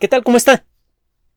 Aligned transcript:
¿Qué 0.00 0.08
tal? 0.08 0.24
¿Cómo 0.24 0.36
está? 0.36 0.64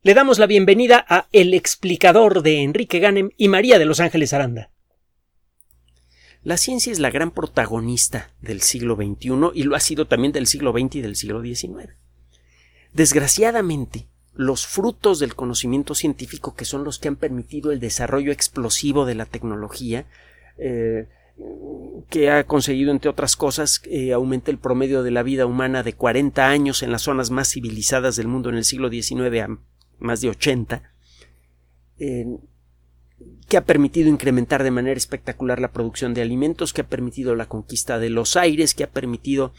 Le 0.01 0.15
damos 0.15 0.39
la 0.39 0.47
bienvenida 0.47 1.05
a 1.07 1.27
El 1.31 1.53
explicador 1.53 2.41
de 2.41 2.63
Enrique 2.63 2.97
Ganem 2.97 3.29
y 3.37 3.49
María 3.49 3.77
de 3.77 3.85
Los 3.85 3.99
Ángeles 3.99 4.33
Aranda. 4.33 4.71
La 6.41 6.57
ciencia 6.57 6.91
es 6.91 6.97
la 6.97 7.11
gran 7.11 7.29
protagonista 7.29 8.31
del 8.41 8.61
siglo 8.61 8.95
XXI 8.95 9.51
y 9.53 9.61
lo 9.61 9.75
ha 9.75 9.79
sido 9.79 10.07
también 10.07 10.31
del 10.33 10.47
siglo 10.47 10.71
XX 10.71 10.95
y 10.95 11.01
del 11.01 11.15
siglo 11.15 11.43
XIX. 11.43 11.93
Desgraciadamente, 12.93 14.07
los 14.33 14.65
frutos 14.65 15.19
del 15.19 15.35
conocimiento 15.35 15.93
científico, 15.93 16.55
que 16.55 16.65
son 16.65 16.83
los 16.83 16.97
que 16.97 17.09
han 17.09 17.15
permitido 17.15 17.71
el 17.71 17.79
desarrollo 17.79 18.31
explosivo 18.31 19.05
de 19.05 19.15
la 19.15 19.25
tecnología, 19.25 20.07
eh, 20.57 21.07
que 22.09 22.31
ha 22.31 22.43
conseguido, 22.45 22.91
entre 22.91 23.09
otras 23.09 23.35
cosas, 23.35 23.79
que 23.79 24.13
aumente 24.13 24.51
el 24.51 24.57
promedio 24.57 25.03
de 25.03 25.11
la 25.11 25.23
vida 25.23 25.45
humana 25.45 25.83
de 25.83 25.93
40 25.93 26.47
años 26.47 26.83
en 26.83 26.91
las 26.91 27.03
zonas 27.03 27.31
más 27.31 27.49
civilizadas 27.49 28.15
del 28.15 28.27
mundo 28.27 28.49
en 28.49 28.55
el 28.55 28.63
siglo 28.63 28.89
XIX 28.89 29.41
a 29.41 29.59
más 29.99 30.21
de 30.21 30.29
80, 30.29 30.93
que 33.47 33.57
ha 33.57 33.65
permitido 33.65 34.09
incrementar 34.09 34.63
de 34.63 34.71
manera 34.71 34.97
espectacular 34.97 35.59
la 35.59 35.71
producción 35.71 36.13
de 36.13 36.21
alimentos, 36.21 36.73
que 36.73 36.81
ha 36.81 36.87
permitido 36.87 37.35
la 37.35 37.47
conquista 37.47 37.99
de 37.99 38.09
los 38.09 38.35
aires, 38.35 38.73
que 38.73 38.83
ha 38.83 38.89
permitido 38.89 39.53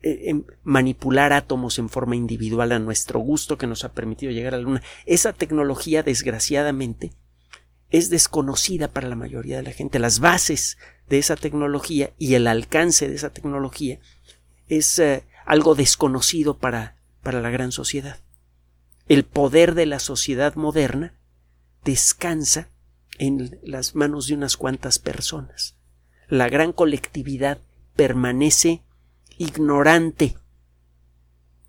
eh, 0.00 0.30
em, 0.30 0.44
manipular 0.62 1.32
átomos 1.32 1.78
en 1.78 1.88
forma 1.88 2.16
individual 2.16 2.72
a 2.72 2.78
nuestro 2.78 3.18
gusto, 3.18 3.58
que 3.58 3.66
nos 3.66 3.84
ha 3.84 3.92
permitido 3.92 4.30
llegar 4.30 4.54
a 4.54 4.58
la 4.58 4.62
Luna. 4.62 4.82
Esa 5.06 5.32
tecnología, 5.32 6.02
desgraciadamente, 6.02 7.12
es 7.90 8.10
desconocida 8.10 8.88
para 8.88 9.08
la 9.08 9.16
mayoría 9.16 9.56
de 9.56 9.62
la 9.62 9.72
gente. 9.72 9.98
Las 9.98 10.20
bases 10.20 10.78
de 11.08 11.18
esa 11.18 11.36
tecnología 11.36 12.12
y 12.18 12.34
el 12.34 12.46
alcance 12.46 13.08
de 13.08 13.14
esa 13.14 13.30
tecnología 13.30 13.98
es 14.68 14.98
eh, 14.98 15.24
algo 15.46 15.74
desconocido 15.74 16.58
para, 16.58 16.96
para 17.22 17.40
la 17.40 17.50
gran 17.50 17.72
sociedad. 17.72 18.18
El 19.08 19.24
poder 19.24 19.74
de 19.74 19.86
la 19.86 20.00
sociedad 20.00 20.54
moderna 20.54 21.14
descansa 21.84 22.68
en 23.18 23.58
las 23.62 23.94
manos 23.94 24.26
de 24.26 24.34
unas 24.34 24.56
cuantas 24.56 24.98
personas. 24.98 25.76
La 26.28 26.48
gran 26.50 26.72
colectividad 26.72 27.58
permanece 27.96 28.82
ignorante 29.38 30.36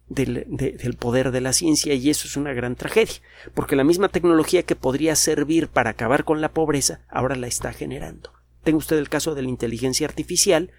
del, 0.09 0.95
poder 0.97 1.31
de 1.31 1.41
la 1.41 1.53
ciencia 1.53 1.93
y 1.93 2.09
eso 2.09 2.27
es 2.27 2.35
una 2.35 2.53
gran 2.53 2.75
tragedia, 2.75 3.21
porque 3.53 3.75
la 3.75 3.83
misma 3.83 4.09
tecnología 4.09 4.63
que 4.63 4.75
podría 4.75 5.15
servir 5.15 5.67
para 5.67 5.91
acabar 5.91 6.25
con 6.25 6.41
la 6.41 6.52
pobreza 6.52 7.02
ahora 7.09 7.35
la 7.35 7.47
está 7.47 7.71
generando. 7.71 8.31
Tenga 8.63 8.80
usted 8.80 8.97
el 8.97 9.09
caso 9.09 9.35
de 9.35 9.43
la 9.43 9.49
inteligencia 9.49 10.07
artificial 10.07 10.71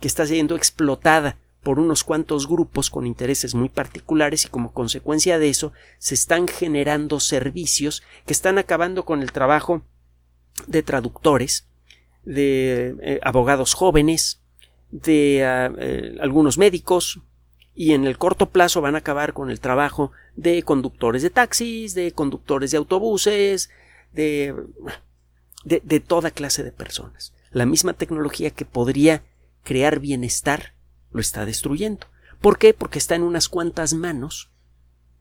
que 0.00 0.08
está 0.08 0.26
siendo 0.26 0.56
explotada 0.56 1.36
por 1.62 1.78
unos 1.78 2.04
cuantos 2.04 2.48
grupos 2.48 2.88
con 2.88 3.06
intereses 3.06 3.54
muy 3.54 3.68
particulares 3.68 4.44
y 4.44 4.48
como 4.48 4.72
consecuencia 4.72 5.38
de 5.38 5.50
eso 5.50 5.72
se 5.98 6.14
están 6.14 6.48
generando 6.48 7.20
servicios 7.20 8.02
que 8.26 8.32
están 8.32 8.58
acabando 8.58 9.04
con 9.04 9.22
el 9.22 9.32
trabajo 9.32 9.82
de 10.66 10.82
traductores, 10.82 11.68
de 12.24 12.96
eh, 13.02 13.20
abogados 13.22 13.74
jóvenes, 13.74 14.40
de 14.90 15.44
ah, 15.44 15.72
eh, 15.78 16.16
algunos 16.20 16.58
médicos, 16.58 17.20
y 17.78 17.92
en 17.92 18.08
el 18.08 18.18
corto 18.18 18.50
plazo 18.50 18.80
van 18.80 18.96
a 18.96 18.98
acabar 18.98 19.32
con 19.32 19.52
el 19.52 19.60
trabajo 19.60 20.10
de 20.34 20.64
conductores 20.64 21.22
de 21.22 21.30
taxis, 21.30 21.94
de 21.94 22.10
conductores 22.10 22.72
de 22.72 22.76
autobuses, 22.76 23.70
de, 24.12 24.52
de, 25.64 26.00
toda 26.00 26.32
clase 26.32 26.64
de 26.64 26.72
personas. 26.72 27.32
La 27.52 27.66
misma 27.66 27.92
tecnología 27.92 28.50
que 28.50 28.64
podría 28.64 29.22
crear 29.62 30.00
bienestar 30.00 30.74
lo 31.12 31.20
está 31.20 31.46
destruyendo. 31.46 32.08
¿Por 32.40 32.58
qué? 32.58 32.74
Porque 32.74 32.98
está 32.98 33.14
en 33.14 33.22
unas 33.22 33.48
cuantas 33.48 33.94
manos 33.94 34.50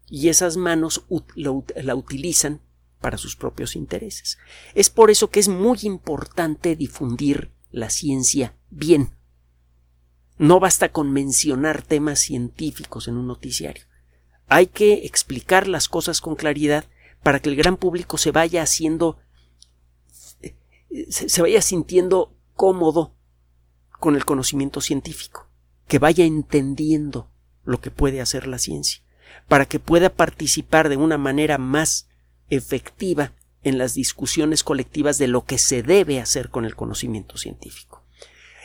y 0.09 0.29
esas 0.29 0.57
manos 0.57 1.05
la 1.35 1.93
utilizan 1.93 2.61
para 2.99 3.19
sus 3.19 3.35
propios 3.35 3.75
intereses. 3.75 4.39
Es 4.73 4.89
por 4.89 5.11
eso 5.11 5.29
que 5.29 5.39
es 5.39 5.47
muy 5.47 5.77
importante 5.83 6.75
difundir 6.75 7.51
la 7.69 7.91
ciencia 7.91 8.55
bien. 8.71 9.11
No 10.37 10.59
basta 10.59 10.89
con 10.89 11.11
mencionar 11.11 11.81
temas 11.81 12.19
científicos 12.19 13.07
en 13.07 13.17
un 13.17 13.27
noticiario. 13.27 13.83
Hay 14.47 14.67
que 14.67 15.05
explicar 15.05 15.67
las 15.67 15.89
cosas 15.89 16.21
con 16.21 16.35
claridad 16.35 16.85
para 17.23 17.39
que 17.39 17.49
el 17.49 17.55
gran 17.55 17.77
público 17.77 18.17
se 18.17 18.31
vaya 18.31 18.61
haciendo 18.61 19.17
se 21.09 21.41
vaya 21.41 21.61
sintiendo 21.61 22.33
cómodo 22.55 23.13
con 23.99 24.15
el 24.15 24.25
conocimiento 24.25 24.81
científico, 24.81 25.47
que 25.87 25.99
vaya 25.99 26.25
entendiendo 26.25 27.29
lo 27.65 27.81
que 27.81 27.91
puede 27.91 28.21
hacer 28.21 28.47
la 28.47 28.57
ciencia, 28.57 29.03
para 29.47 29.65
que 29.65 29.79
pueda 29.79 30.09
participar 30.09 30.89
de 30.89 30.97
una 30.97 31.17
manera 31.17 31.57
más 31.57 32.07
efectiva 32.49 33.33
en 33.63 33.77
las 33.77 33.95
discusiones 33.95 34.63
colectivas 34.63 35.17
de 35.17 35.27
lo 35.27 35.43
que 35.43 35.57
se 35.57 35.83
debe 35.83 36.21
hacer 36.21 36.49
con 36.49 36.63
el 36.63 36.75
conocimiento 36.75 37.37
científico. 37.37 38.03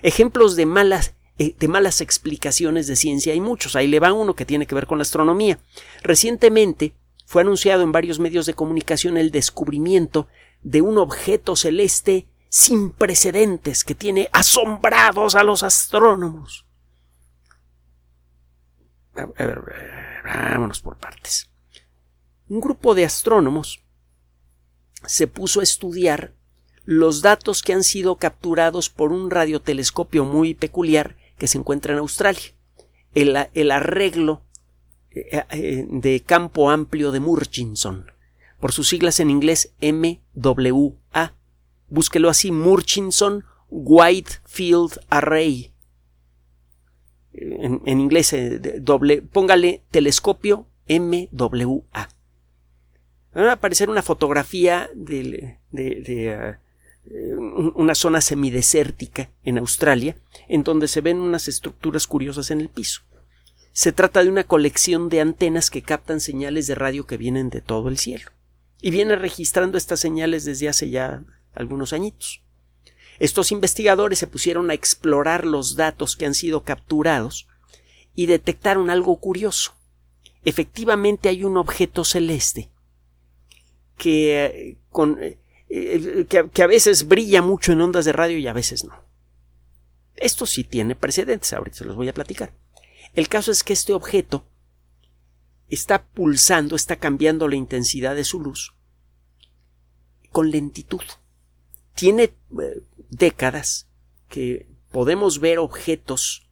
Ejemplos 0.03 0.55
de 0.55 0.67
malas 0.67 1.15
eh, 1.39 1.55
de 1.59 1.69
malas 1.69 2.01
explicaciones 2.01 2.87
de 2.87 2.97
ciencia 2.97 3.33
hay 3.33 3.41
muchos. 3.41 3.77
Ahí 3.77 3.87
le 3.87 4.01
va 4.01 4.13
uno 4.13 4.35
que 4.35 4.45
tiene 4.45 4.67
que 4.67 4.75
ver 4.75 4.87
con 4.87 4.99
la 4.99 5.03
astronomía. 5.03 5.59
Recientemente 6.03 6.95
fue 7.27 7.43
anunciado 7.43 7.83
en 7.83 7.93
varios 7.93 8.19
medios 8.19 8.47
de 8.47 8.55
comunicación 8.55 9.17
el 9.17 9.31
descubrimiento 9.31 10.29
de 10.63 10.83
un 10.83 10.99
objeto 10.99 11.57
celeste 11.57 12.27
sin 12.49 12.91
precedentes 12.91 13.85
que 13.85 13.95
tiene 13.95 14.29
asombrados 14.33 15.35
a 15.35 15.43
los 15.43 15.63
astrónomos. 15.63 16.67
Vámonos 20.25 20.81
por 20.81 20.99
partes. 20.99 21.51
Un 22.49 22.61
grupo 22.61 22.95
de 22.95 23.07
astrónomos 23.07 23.83
se 25.07 25.27
puso 25.27 25.61
a 25.61 25.63
estudiar 25.63 26.35
los 26.85 27.23
datos 27.23 27.63
que 27.63 27.73
han 27.73 27.85
sido 27.85 28.17
capturados 28.17 28.91
por 28.91 29.13
un 29.13 29.31
radiotelescopio 29.31 30.25
muy 30.25 30.55
peculiar 30.55 31.17
que 31.43 31.49
se 31.49 31.59
encuentra 31.59 31.93
en 31.93 31.99
Australia. 31.99 32.55
El, 33.17 33.73
arreglo 33.73 34.45
eh, 35.11 35.43
eh, 35.51 35.87
de 35.89 36.21
campo 36.21 36.71
amplio 36.71 37.11
de 37.11 37.19
Murchison, 37.19 38.13
por 38.61 38.71
sus 38.71 38.89
siglas 38.89 39.19
en 39.19 39.29
inglés 39.29 39.75
MWA. 39.83 41.35
Búsquelo 41.89 42.31
así, 42.31 42.53
Murchison 42.53 43.45
White 43.71 44.35
Field 44.45 45.01
Array. 45.11 45.75
En, 47.33 47.99
inglés, 48.01 48.33
eh, 48.35 48.61
doble, 48.81 49.21
póngale 49.23 49.83
telescopio 49.91 50.69
MWA. 50.89 52.09
Va 53.37 53.51
a 53.51 53.53
aparecer 53.55 53.91
una 53.91 54.03
fotografía 54.03 54.91
de, 54.95 55.59
eh, 55.73 56.57
una 57.05 57.95
zona 57.95 58.21
semidesértica 58.21 59.31
en 59.45 59.59
Australia, 59.59 60.17
en 60.49 60.63
donde 60.63 60.89
se 60.89 61.01
ven 61.01 61.21
unas 61.21 61.49
estructuras 61.49 62.07
curiosas 62.07 62.51
en 62.51 62.61
el 62.61 62.69
piso. 62.69 63.03
Se 63.73 63.93
trata 63.93 64.23
de 64.23 64.29
una 64.29 64.45
colección 64.45 65.09
de 65.09 65.21
antenas 65.21 65.71
que 65.71 65.83
captan 65.83 66.21
señales 66.21 66.67
de 66.67 66.75
radio 66.75 67.07
que 67.07 67.17
vienen 67.17 67.51
de 67.51 67.61
todo 67.61 67.89
el 67.89 67.99
cielo. 67.99 68.31
Y 68.81 68.91
viene 68.91 69.17
registrando 69.17 69.79
estas 69.79 70.01
señales 70.01 70.45
desde 70.45 70.69
hace 70.69 70.91
ya 70.91 71.25
algunos 71.55 71.93
añitos. 71.93 72.43
Estos 73.19 73.53
investigadores 73.53 74.19
se 74.19 74.27
pusieron 74.27 74.71
a 74.71 74.75
explorar 74.75 75.47
los 75.47 75.77
datos 75.77 76.17
que 76.17 76.27
han 76.27 76.35
sido 76.35 76.65
capturados 76.65 77.47
y 78.15 78.27
detectaron 78.27 78.91
algo 78.91 79.17
curioso. 79.17 79.75
Efectivamente 80.45 81.29
hay 81.29 81.45
un 81.45 81.57
objeto 81.57 82.05
celeste 82.05 82.71
que 83.97 84.45
eh, 84.45 84.77
con, 84.91 85.19
eh, 85.75 86.27
que, 86.29 86.63
a 86.63 86.67
veces 86.67 87.09
brilla 87.09 87.41
mucho 87.41 87.73
en 87.73 87.81
ondas 87.81 88.05
de 88.05 88.13
radio 88.13 88.37
y 88.37 88.47
a 88.47 88.53
veces 88.53 88.85
no. 88.85 88.93
Esto 90.17 90.45
sí 90.45 90.65
tiene 90.65 90.95
precedentes, 90.95 91.55
ahorita 91.55 91.79
se 91.79 91.85
los 91.87 91.97
voy 91.97 92.11
a 92.11 92.13
platicar. 92.15 92.53
El 93.15 93.31
caso 93.31 93.51
es 93.51 93.65
que 93.65 93.73
este 93.73 93.95
objeto 93.95 94.45
está 95.71 96.05
pulsando, 96.05 96.77
está 96.77 96.97
cambiando 96.97 97.49
la 97.49 97.57
intensidad 97.57 98.15
de 98.15 98.25
su 98.25 98.39
luz 98.39 98.75
con 100.31 100.51
lentitud. 100.51 101.01
Tiene 101.95 102.25
eh, 102.25 102.83
décadas 103.09 103.89
que 104.29 104.67
podemos 104.91 105.41
ver 105.41 105.59
objetos 105.59 106.51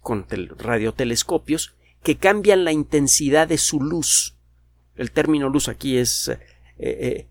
con 0.00 0.26
radiotelescopios 0.56 1.74
que 2.02 2.16
cambian 2.16 2.64
la 2.64 2.72
intensidad 2.72 3.46
de 3.46 3.58
su 3.58 3.78
luz. 3.78 4.36
El 4.94 5.10
término 5.10 5.50
luz 5.50 5.68
aquí 5.68 5.98
es 5.98 6.30
eh, 6.78 7.28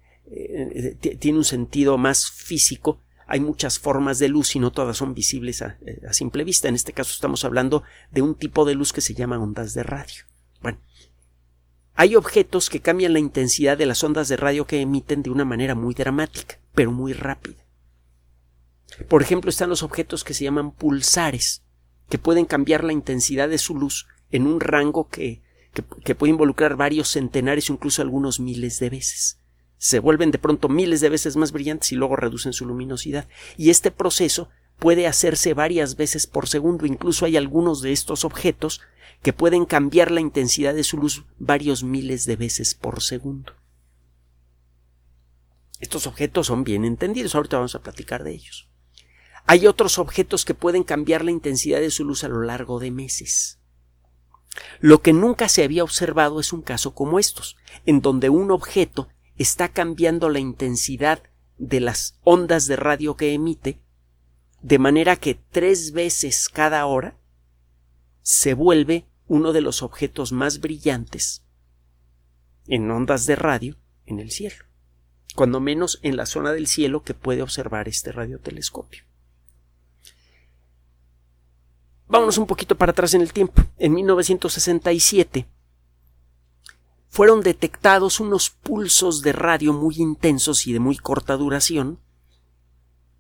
tiene 1.20 1.38
un 1.38 1.44
sentido 1.44 1.98
más 1.98 2.30
físico. 2.32 3.02
Hay 3.28 3.40
muchas 3.40 3.80
formas 3.80 4.20
de 4.20 4.28
luz 4.28 4.56
y 4.56 4.60
no 4.60 4.72
todas 4.72 4.98
son 4.98 5.14
visibles 5.14 5.62
eh, 5.62 6.02
a, 6.08 6.14
simple 6.14 6.44
vista. 6.44 6.68
En 6.68 6.76
este 6.76 6.94
caso 6.94 7.12
estamos 7.14 7.44
hablando 7.44 7.84
de 8.12 8.22
un 8.22 8.36
tipo 8.36 8.66
de 8.66 8.76
luz 8.76 8.94
que 8.94 9.02
se 9.02 9.14
llama 9.14 9.40
ondas 9.40 9.74
de 9.74 9.84
radio. 9.84 10.26
Bueno, 10.62 10.80
hay 11.96 12.16
objetos 12.16 12.70
que 12.70 12.82
cambian 12.82 13.14
la 13.14 13.20
intensidad 13.20 13.78
de 13.78 13.88
las 13.88 14.04
ondas 14.04 14.28
de 14.28 14.38
radio 14.38 14.66
que 14.66 14.82
emiten 14.82 15.24
de 15.24 15.32
una 15.32 15.46
manera 15.46 15.74
muy 15.74 15.94
dramática, 15.94 16.60
pero 16.74 16.92
muy 16.92 17.14
rápida. 17.14 17.66
Por 19.08 19.22
ejemplo, 19.22 19.50
están 19.50 19.70
los 19.70 19.84
objetos 19.84 20.24
que 20.24 20.34
se 20.34 20.44
llaman 20.44 20.72
pulsares, 20.72 21.64
que 22.10 22.20
pueden 22.20 22.46
cambiar 22.46 22.84
la 22.84 22.94
intensidad 22.94 23.50
de 23.50 23.58
su 23.58 23.76
luz 23.76 24.08
en 24.30 24.46
un 24.46 24.60
rango 24.60 25.10
que 25.10 25.42
que, 26.04 26.16
puede 26.16 26.32
involucrar 26.32 26.76
varios 26.76 27.10
centenares 27.10 27.70
o 27.70 27.74
incluso 27.74 28.02
algunos 28.02 28.40
miles 28.40 28.80
de 28.80 28.90
veces. 28.90 29.40
Se 29.78 30.00
vuelven 30.00 30.32
de 30.32 30.40
pronto 30.40 30.70
miles 30.70 31.02
de 31.02 31.10
veces 31.10 31.36
más 31.36 31.52
brillantes 31.52 31.92
y 31.92 31.96
luego 31.96 32.16
reducen 32.16 32.54
su 32.54 32.66
luminosidad. 32.66 33.28
Y 33.58 33.70
este 33.70 33.92
proceso 33.92 34.50
puede 34.80 35.08
hacerse 35.08 35.54
varias 35.54 35.96
veces 35.96 36.28
por 36.28 36.48
segundo. 36.48 36.86
Incluso 36.86 37.26
hay 37.26 37.38
algunos 37.38 37.82
de 37.82 37.92
estos 37.92 38.26
objetos 38.26 38.82
que 39.22 39.34
pueden 39.34 39.66
cambiar 39.66 40.12
la 40.12 40.22
intensidad 40.22 40.74
de 40.74 40.84
su 40.84 40.98
luz 40.98 41.26
varios 41.38 41.84
miles 41.84 42.26
de 42.26 42.36
veces 42.36 42.76
por 42.76 43.02
segundo. 43.02 43.54
Estos 45.80 46.08
objetos 46.08 46.48
son 46.48 46.64
bien 46.64 46.86
entendidos, 46.86 47.36
ahorita 47.36 47.58
vamos 47.58 47.76
a 47.76 47.82
platicar 47.82 48.24
de 48.24 48.34
ellos. 48.34 48.70
Hay 49.46 49.68
otros 49.68 50.00
objetos 50.00 50.46
que 50.46 50.54
pueden 50.54 50.84
cambiar 50.84 51.24
la 51.24 51.32
intensidad 51.32 51.80
de 51.80 51.92
su 51.92 52.06
luz 52.06 52.24
a 52.24 52.28
lo 52.28 52.42
largo 52.42 52.80
de 52.80 52.92
meses. 52.92 53.60
Lo 54.80 55.02
que 55.02 55.14
nunca 55.14 55.50
se 55.50 55.64
había 55.64 55.84
observado 55.84 56.40
es 56.40 56.54
un 56.54 56.62
caso 56.62 56.94
como 56.94 57.20
estos, 57.20 57.58
en 57.86 58.02
donde 58.02 58.30
un 58.30 58.52
objeto 58.52 59.10
está 59.38 59.70
cambiando 59.70 60.30
la 60.30 60.40
intensidad 60.40 61.24
de 61.58 61.80
las 61.80 62.20
ondas 62.24 62.68
de 62.68 62.76
radio 62.76 63.16
que 63.16 63.34
emite, 63.34 63.80
de 64.62 64.80
manera 64.80 65.16
que 65.16 65.36
tres 65.36 65.92
veces 65.92 66.50
cada 66.50 66.86
hora 66.86 67.18
se 68.22 68.54
vuelve 68.54 69.06
uno 69.28 69.54
de 69.54 69.62
los 69.62 69.84
objetos 69.84 70.32
más 70.32 70.60
brillantes 70.60 71.46
en 72.68 72.90
ondas 72.90 73.26
de 73.26 73.36
radio 73.36 73.78
en 74.06 74.20
el 74.20 74.32
cielo, 74.32 74.66
cuando 75.36 75.60
menos 75.60 76.00
en 76.02 76.18
la 76.18 76.26
zona 76.26 76.52
del 76.52 76.68
cielo 76.68 77.04
que 77.04 77.14
puede 77.14 77.42
observar 77.42 77.88
este 77.88 78.12
radiotelescopio. 78.12 79.04
Vámonos 82.08 82.38
un 82.38 82.46
poquito 82.46 82.76
para 82.78 82.92
atrás 82.92 83.14
en 83.16 83.22
el 83.22 83.34
tiempo. 83.34 83.64
En 83.78 83.94
1967 83.94 85.48
fueron 87.16 87.40
detectados 87.40 88.20
unos 88.20 88.50
pulsos 88.50 89.22
de 89.22 89.32
radio 89.32 89.72
muy 89.72 89.96
intensos 90.00 90.68
y 90.68 90.74
de 90.74 90.82
muy 90.82 90.98
corta 90.98 91.38
duración 91.38 92.02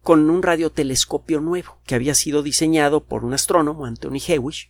con 0.01 0.29
un 0.29 0.43
radiotelescopio 0.43 1.39
nuevo 1.39 1.77
que 1.85 1.95
había 1.95 2.13
sido 2.13 2.43
diseñado 2.43 3.05
por 3.05 3.23
un 3.23 3.33
astrónomo, 3.33 3.85
Anthony 3.85 4.19
Hewish. 4.27 4.69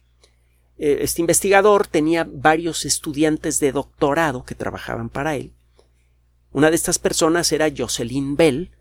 Eh, 0.78 1.00
este 1.02 1.22
investigador 1.22 1.88
tenía 1.88 2.28
varios 2.32 2.86
estudiantes 2.86 3.60
de 3.60 3.72
doctorado 3.72 4.46
que 4.46 4.54
trabajaban 4.54 5.10
para 5.10 5.36
él. 5.36 5.56
Una 6.52 6.70
de 6.70 6.76
estas 6.76 7.00
personas 7.00 7.52
era 7.52 7.74
Jocelyn 7.76 8.36
Bell, 8.36 8.74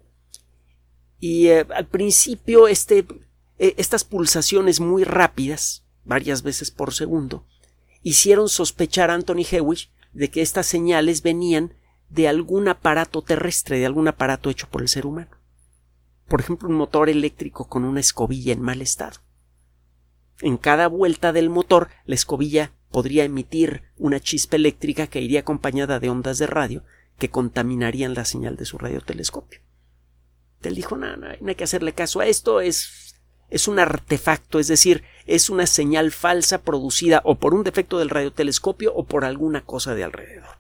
y 1.21 1.47
eh, 1.47 1.67
al 1.75 1.87
principio 1.87 2.69
este 2.69 3.07
eh, 3.59 3.77
estas 3.79 4.05
pulsaciones 4.05 4.79
muy 4.79 5.05
rápidas, 5.05 5.87
varias 6.05 6.43
veces 6.43 6.71
por 6.71 6.93
segundo, 6.93 7.47
hicieron 8.03 8.51
sospechar 8.51 9.11
a 9.11 9.15
Anthony 9.15 9.47
Hewish 9.51 9.91
de 10.15 10.31
que 10.31 10.43
estas 10.43 10.67
señales 10.67 11.23
venían 11.23 11.75
de 12.09 12.29
algún 12.29 12.69
aparato 12.69 13.23
terrestre, 13.23 13.79
de 13.79 13.87
algún 13.87 14.09
aparato 14.09 14.49
hecho 14.49 14.69
por 14.69 14.83
el 14.83 14.89
ser 14.89 15.07
humano. 15.07 15.37
Por 16.29 16.41
ejemplo, 16.41 16.69
un 16.69 16.77
motor 16.77 17.09
eléctrico 17.09 17.69
con 17.69 17.85
una 17.85 18.01
escobilla 18.01 18.53
en 18.53 18.63
mal 18.63 18.81
estado. 18.81 19.21
En 20.41 20.57
cada 20.57 20.87
vuelta 20.87 21.33
del 21.33 21.51
motor, 21.51 21.89
la 22.07 22.15
escobilla 22.15 22.73
podría 22.91 23.25
emitir 23.25 23.83
una 23.97 24.21
chispa 24.21 24.57
eléctrica 24.57 25.07
que 25.07 25.21
iría 25.21 25.41
acompañada 25.41 26.01
de 26.01 26.09
ondas 26.09 26.39
de 26.39 26.47
radio 26.47 26.85
que 27.19 27.31
contaminarían 27.31 28.15
la 28.15 28.25
señal 28.25 28.57
de 28.57 28.65
su 28.65 28.79
radiotelescopio. 28.79 29.61
Él 30.63 30.75
dijo, 30.77 30.97
no, 30.97 31.17
no, 31.17 31.29
no 31.41 31.49
hay 31.49 31.55
que 31.55 31.65
hacerle 31.65 31.93
caso 31.93 32.21
a 32.21 32.27
esto, 32.27 32.61
es 32.61 33.04
es 33.51 33.69
un 33.69 33.79
artefacto, 33.79 34.59
es 34.59 34.69
decir, 34.69 35.05
es 35.27 35.51
una 35.51 35.67
señal 35.67 36.13
falsa 36.13 36.63
producida 36.63 37.21
o 37.25 37.37
por 37.37 37.55
un 37.55 37.65
defecto 37.65 37.99
del 37.99 38.11
radiotelescopio 38.11 38.93
o 38.95 39.05
por 39.05 39.25
alguna 39.25 39.65
cosa 39.65 39.95
de 39.95 40.05
alrededor. 40.05 40.59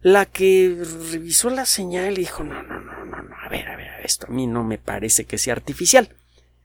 La 0.00 0.26
que 0.26 0.82
revisó 1.12 1.48
la 1.50 1.64
señal 1.64 2.16
dijo 2.16 2.42
no, 2.42 2.62
no, 2.62 2.80
no, 2.80 3.04
no, 3.04 3.22
no, 3.22 3.36
a 3.40 3.48
ver, 3.48 3.68
a 3.68 3.76
ver, 3.76 3.88
esto 4.04 4.26
a 4.26 4.30
mí 4.30 4.46
no 4.46 4.64
me 4.64 4.78
parece 4.78 5.24
que 5.24 5.38
sea 5.38 5.54
artificial. 5.54 6.16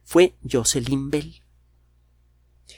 Fue 0.04 0.34
Jocelyn 0.50 1.10
Bell. 1.10 1.42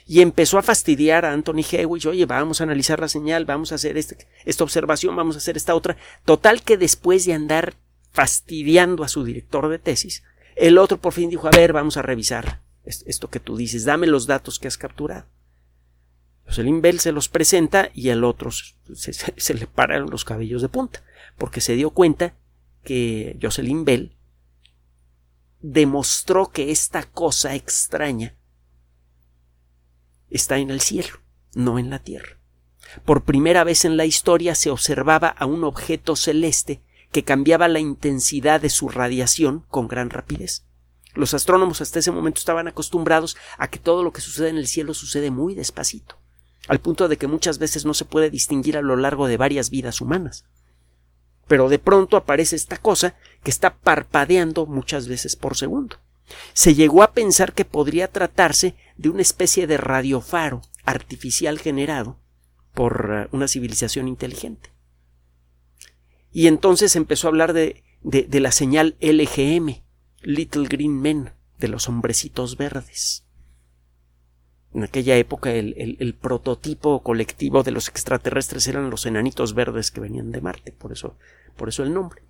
Y 0.05 0.21
empezó 0.21 0.57
a 0.57 0.61
fastidiar 0.61 1.25
a 1.25 1.33
Anthony 1.33 1.63
Hewitt, 1.71 2.05
oye, 2.05 2.25
vamos 2.25 2.59
a 2.59 2.65
analizar 2.65 2.99
la 2.99 3.07
señal, 3.07 3.45
vamos 3.45 3.71
a 3.71 3.75
hacer 3.75 3.97
este, 3.97 4.27
esta 4.45 4.63
observación, 4.63 5.15
vamos 5.15 5.35
a 5.35 5.39
hacer 5.39 5.57
esta 5.57 5.73
otra. 5.73 5.97
Total 6.25 6.61
que 6.61 6.77
después 6.77 7.25
de 7.25 7.33
andar 7.33 7.75
fastidiando 8.11 9.03
a 9.03 9.07
su 9.07 9.23
director 9.23 9.69
de 9.69 9.79
tesis, 9.79 10.23
el 10.55 10.77
otro 10.77 10.97
por 10.99 11.13
fin 11.13 11.29
dijo, 11.29 11.47
a 11.47 11.51
ver, 11.51 11.73
vamos 11.73 11.97
a 11.97 12.01
revisar 12.01 12.61
esto 12.83 13.29
que 13.29 13.39
tú 13.39 13.57
dices, 13.57 13.85
dame 13.85 14.07
los 14.07 14.27
datos 14.27 14.59
que 14.59 14.67
has 14.67 14.77
capturado. 14.77 15.27
Jocelyn 16.45 16.81
Bell 16.81 16.99
se 16.99 17.11
los 17.11 17.29
presenta 17.29 17.91
y 17.93 18.09
el 18.09 18.23
otro 18.23 18.49
se, 18.51 19.53
le 19.53 19.67
paran 19.67 20.09
los 20.09 20.25
cabellos 20.25 20.61
de 20.61 20.69
punta, 20.69 21.03
porque 21.37 21.61
se 21.61 21.75
dio 21.75 21.91
cuenta 21.91 22.35
que 22.83 23.37
Jocelyn 23.41 23.85
Bell 23.85 24.17
demostró 25.61 26.49
que 26.49 26.71
esta 26.71 27.03
cosa 27.03 27.55
extraña 27.55 28.35
está 30.29 30.57
en 30.57 30.71
el 30.71 30.81
cielo, 30.81 31.21
no 31.53 31.77
en 31.77 31.89
la 31.89 31.99
tierra. 31.99 32.37
Por 33.05 33.23
primera 33.23 33.63
vez 33.63 33.85
en 33.85 33.95
la 33.95 34.05
historia 34.05 34.55
se 34.55 34.71
observaba 34.71 35.27
a 35.27 35.45
un 35.45 35.63
objeto 35.63 36.15
celeste 36.15 36.81
que 37.11 37.23
cambiaba 37.23 37.67
la 37.67 37.79
intensidad 37.79 38.61
de 38.61 38.69
su 38.69 38.89
radiación 38.89 39.65
con 39.69 39.87
gran 39.87 40.09
rapidez. 40.09 40.63
Los 41.13 41.33
astrónomos 41.33 41.81
hasta 41.81 41.99
ese 41.99 42.11
momento 42.11 42.39
estaban 42.39 42.67
acostumbrados 42.67 43.35
a 43.57 43.69
que 43.69 43.79
todo 43.79 44.03
lo 44.03 44.13
que 44.13 44.21
sucede 44.21 44.49
en 44.49 44.57
el 44.57 44.67
cielo 44.67 44.93
sucede 44.93 45.29
muy 45.29 45.55
despacito, 45.55 46.17
al 46.67 46.79
punto 46.79 47.07
de 47.07 47.17
que 47.17 47.27
muchas 47.27 47.57
veces 47.59 47.85
no 47.85 47.93
se 47.93 48.05
puede 48.05 48.29
distinguir 48.29 48.77
a 48.77 48.81
lo 48.81 48.95
largo 48.95 49.27
de 49.27 49.37
varias 49.37 49.69
vidas 49.69 49.99
humanas. 49.99 50.45
Pero 51.47 51.67
de 51.67 51.79
pronto 51.79 52.15
aparece 52.15 52.55
esta 52.55 52.77
cosa 52.77 53.15
que 53.43 53.51
está 53.51 53.75
parpadeando 53.75 54.65
muchas 54.65 55.09
veces 55.09 55.35
por 55.35 55.57
segundo. 55.57 55.97
Se 56.53 56.75
llegó 56.75 57.03
a 57.03 57.11
pensar 57.11 57.51
que 57.51 57.65
podría 57.65 58.07
tratarse 58.07 58.75
de 58.95 59.09
una 59.09 59.21
especie 59.21 59.67
de 59.67 59.75
radiofaro 59.75 60.61
artificial 60.85 61.59
generado 61.59 62.17
por 62.73 63.09
eh, 63.11 63.27
una 63.31 63.49
civilización 63.49 64.07
inteligente. 64.07 64.70
Y 66.31 66.47
entonces 66.47 66.95
empezó 66.95 67.27
a 67.27 67.29
hablar 67.29 67.53
de, 67.53 67.83
de, 68.03 68.39
la 68.39 68.51
señal 68.51 68.95
LGM, 69.01 69.81
Little 70.21 70.67
Green 70.67 71.01
Men, 71.01 71.31
de 71.59 71.67
los 71.67 71.89
hombrecitos 71.89 72.57
verdes. 72.57 73.25
En 74.73 74.83
aquella 74.83 75.17
época 75.17 75.51
el, 75.51 75.97
el, 75.99 76.13
prototipo 76.13 77.03
colectivo 77.03 77.63
de 77.63 77.71
los 77.71 77.89
extraterrestres 77.89 78.67
eran 78.67 78.89
los 78.89 79.05
enanitos 79.05 79.53
verdes 79.53 79.91
que 79.91 79.99
venían 79.99 80.31
de 80.31 80.39
Marte, 80.39 80.71
por 80.71 80.93
eso, 80.93 81.17
por 81.57 81.67
eso 81.67 81.83
el 81.83 81.93
nombre. 81.93 82.23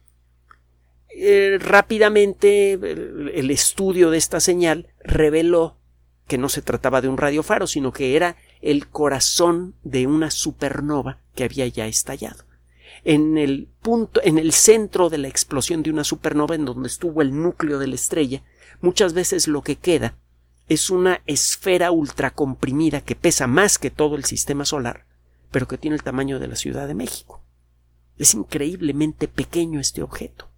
Eh, 1.14 1.60
rápidamente 1.60 2.74
el, 2.74 3.52
estudio 3.52 4.10
de 4.10 4.18
esta 4.18 4.40
señal 4.40 4.88
reveló 5.04 5.78
que 6.28 6.40
no 6.40 6.50
se 6.50 6.64
trataba 6.64 7.02
de 7.02 7.10
un 7.10 7.18
radiofaro, 7.18 7.68
sino 7.68 7.94
que 7.94 8.16
era 8.16 8.38
el 8.62 8.88
corazón 8.88 9.76
de 9.84 10.08
una 10.08 10.32
supernova 10.32 11.20
que 11.36 11.44
había 11.44 11.68
ya 11.68 11.86
estallado 11.86 12.46
en 13.04 13.38
el 13.38 13.68
punto, 13.82 14.22
en 14.24 14.38
el 14.38 14.52
centro 14.52 15.10
de 15.10 15.18
la 15.18 15.28
explosión 15.28 15.84
de 15.84 15.90
una 15.90 16.04
supernova, 16.04 16.56
en 16.56 16.66
donde 16.66 16.88
estuvo 16.88 17.22
el 17.22 17.42
núcleo 17.42 17.80
de 17.80 17.88
la 17.88 17.96
estrella, 17.96 18.44
muchas 18.80 19.14
veces 19.14 19.48
lo 19.48 19.62
que 19.62 19.76
queda 19.76 20.18
es 20.68 20.90
una 20.90 21.22
esfera 21.26 21.92
ultracomprimida 21.92 23.02
que 23.02 23.16
pesa 23.16 23.48
más 23.48 23.78
que 23.78 23.90
todo 23.90 24.16
el 24.16 24.26
sistema 24.26 24.66
solar, 24.66 25.06
pero 25.50 25.68
que 25.68 25.78
tiene 25.78 25.96
el 25.96 26.04
tamaño 26.04 26.40
de 26.40 26.48
la 26.48 26.56
Ciudad 26.56 26.88
de 26.88 26.94
México. 26.94 27.44
Es 28.18 28.34
increíblemente 28.36 29.28
pequeño 29.28 29.80
este 29.80 30.04
objeto. 30.04 30.50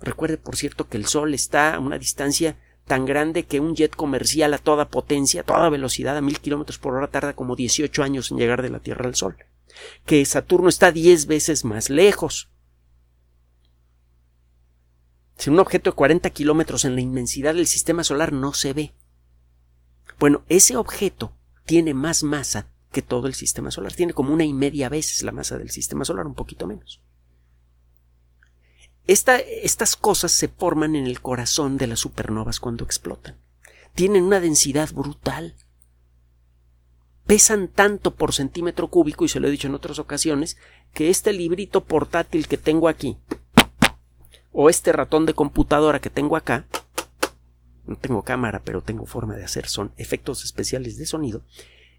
Recuerde, 0.00 0.38
por 0.38 0.56
cierto, 0.56 0.88
que 0.88 0.96
el 0.96 1.06
Sol 1.06 1.34
está 1.34 1.74
a 1.74 1.80
una 1.80 1.98
distancia 1.98 2.56
tan 2.86 3.04
grande 3.04 3.44
que 3.44 3.60
un 3.60 3.74
jet 3.74 3.94
comercial 3.94 4.54
a 4.54 4.58
toda 4.58 4.88
potencia, 4.88 5.40
a 5.40 5.44
toda 5.44 5.68
velocidad, 5.68 6.16
a 6.16 6.22
mil 6.22 6.38
kilómetros 6.38 6.78
por 6.78 6.94
hora, 6.94 7.08
tarda 7.08 7.34
como 7.34 7.56
18 7.56 8.02
años 8.04 8.30
en 8.30 8.38
llegar 8.38 8.62
de 8.62 8.70
la 8.70 8.78
Tierra 8.78 9.06
al 9.06 9.16
Sol 9.16 9.36
que 10.04 10.24
Saturno 10.24 10.68
está 10.68 10.92
diez 10.92 11.26
veces 11.26 11.64
más 11.64 11.90
lejos. 11.90 12.50
Si 15.36 15.50
un 15.50 15.60
objeto 15.60 15.90
de 15.90 15.96
40 15.96 16.30
kilómetros 16.30 16.84
en 16.84 16.96
la 16.96 17.00
inmensidad 17.00 17.54
del 17.54 17.66
sistema 17.66 18.02
solar 18.02 18.32
no 18.32 18.52
se 18.54 18.72
ve. 18.72 18.94
Bueno, 20.18 20.42
ese 20.48 20.76
objeto 20.76 21.32
tiene 21.64 21.94
más 21.94 22.24
masa 22.24 22.66
que 22.90 23.02
todo 23.02 23.28
el 23.28 23.34
sistema 23.34 23.70
solar. 23.70 23.92
Tiene 23.92 24.14
como 24.14 24.32
una 24.32 24.44
y 24.44 24.52
media 24.52 24.88
veces 24.88 25.22
la 25.22 25.32
masa 25.32 25.58
del 25.58 25.70
sistema 25.70 26.04
solar, 26.04 26.26
un 26.26 26.34
poquito 26.34 26.66
menos. 26.66 27.00
estas 29.06 29.96
cosas 29.96 30.32
se 30.32 30.48
forman 30.48 30.96
en 30.96 31.06
el 31.06 31.20
corazón 31.20 31.76
de 31.76 31.86
las 31.86 32.00
supernovas 32.00 32.58
cuando 32.58 32.84
explotan. 32.84 33.38
Tienen 33.94 34.24
una 34.24 34.40
densidad 34.40 34.92
brutal 34.92 35.54
pesan 37.28 37.68
tanto 37.68 38.14
por 38.14 38.32
centímetro 38.32 38.88
cúbico, 38.88 39.26
y 39.26 39.28
se 39.28 39.38
lo 39.38 39.48
he 39.48 39.50
dicho 39.50 39.68
en 39.68 39.74
otras 39.74 39.98
ocasiones, 39.98 40.56
que 40.94 41.10
este 41.10 41.34
librito 41.34 41.84
portátil 41.84 42.48
que 42.48 42.56
tengo 42.56 42.88
aquí, 42.88 43.18
o 44.50 44.70
este 44.70 44.92
ratón 44.92 45.26
de 45.26 45.34
computadora 45.34 46.00
que 46.00 46.08
tengo 46.08 46.36
acá, 46.38 46.66
no 47.86 47.96
tengo 47.96 48.22
cámara, 48.22 48.62
pero 48.64 48.80
tengo 48.80 49.04
forma 49.04 49.36
de 49.36 49.44
hacer 49.44 49.68
son 49.68 49.92
efectos 49.98 50.42
especiales 50.42 50.96
de 50.96 51.04
sonido, 51.04 51.42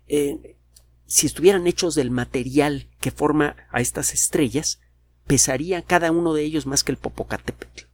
eh, 0.07 0.57
si 1.05 1.27
estuvieran 1.27 1.67
hechos 1.67 1.93
del 1.93 2.09
material 2.09 2.87
que 2.99 3.11
forma 3.11 3.55
a 3.69 3.81
estas 3.81 4.15
estrellas, 4.15 4.79
pesaría 5.27 5.83
cada 5.83 6.11
uno 6.11 6.33
de 6.33 6.41
ellos 6.41 6.65
más 6.65 6.83
que 6.83 6.91
el 6.91 6.97
Popocatépetl. 6.97 7.88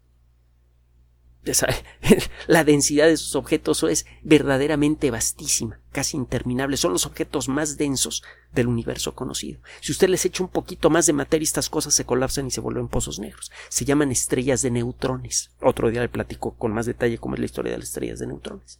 La 2.47 2.63
densidad 2.63 3.05
de 3.05 3.13
esos 3.13 3.35
objetos 3.35 3.83
es 3.83 4.05
verdaderamente 4.23 5.11
vastísima, 5.11 5.79
casi 5.91 6.17
interminable. 6.17 6.77
Son 6.77 6.91
los 6.91 7.05
objetos 7.05 7.47
más 7.47 7.77
densos 7.77 8.23
del 8.51 8.67
universo 8.67 9.13
conocido. 9.15 9.59
Si 9.81 9.91
usted 9.91 10.09
les 10.09 10.25
echa 10.25 10.43
un 10.43 10.49
poquito 10.49 10.89
más 10.89 11.05
de 11.05 11.13
materia, 11.13 11.43
estas 11.43 11.69
cosas 11.69 11.93
se 11.93 12.05
colapsan 12.05 12.47
y 12.47 12.51
se 12.51 12.61
vuelven 12.61 12.87
pozos 12.87 13.19
negros. 13.19 13.51
Se 13.69 13.85
llaman 13.85 14.11
estrellas 14.11 14.61
de 14.61 14.71
neutrones. 14.71 15.51
Otro 15.61 15.89
día 15.89 16.01
le 16.01 16.09
platico 16.09 16.55
con 16.55 16.73
más 16.73 16.85
detalle 16.85 17.17
cómo 17.17 17.35
es 17.35 17.39
la 17.39 17.45
historia 17.45 17.71
de 17.73 17.79
las 17.79 17.89
estrellas 17.89 18.19
de 18.19 18.27
neutrones. 18.27 18.79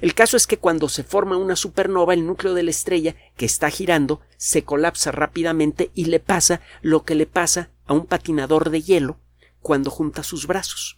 El 0.00 0.14
caso 0.14 0.36
es 0.36 0.46
que 0.46 0.58
cuando 0.58 0.88
se 0.88 1.02
forma 1.02 1.36
una 1.36 1.56
supernova, 1.56 2.14
el 2.14 2.26
núcleo 2.26 2.54
de 2.54 2.62
la 2.62 2.70
estrella 2.70 3.16
que 3.36 3.46
está 3.46 3.70
girando 3.70 4.20
se 4.36 4.62
colapsa 4.62 5.10
rápidamente 5.10 5.90
y 5.94 6.04
le 6.04 6.20
pasa 6.20 6.60
lo 6.82 7.04
que 7.04 7.16
le 7.16 7.26
pasa 7.26 7.70
a 7.86 7.94
un 7.94 8.06
patinador 8.06 8.70
de 8.70 8.82
hielo 8.82 9.18
cuando 9.60 9.90
junta 9.90 10.22
sus 10.22 10.46
brazos. 10.46 10.97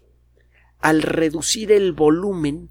Al 0.80 1.02
reducir 1.02 1.72
el 1.72 1.92
volumen 1.92 2.70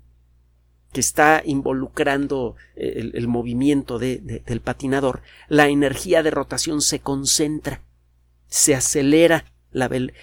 que 0.91 0.99
está 0.99 1.43
involucrando 1.45 2.55
eh, 2.75 3.11
el, 3.13 3.27
movimiento 3.27 3.99
del 3.99 4.61
patinador, 4.63 5.21
la 5.47 5.67
energía 5.67 6.23
de 6.23 6.31
rotación 6.31 6.81
se 6.81 6.99
concentra, 6.99 7.83
se 8.47 8.73
acelera 8.73 9.45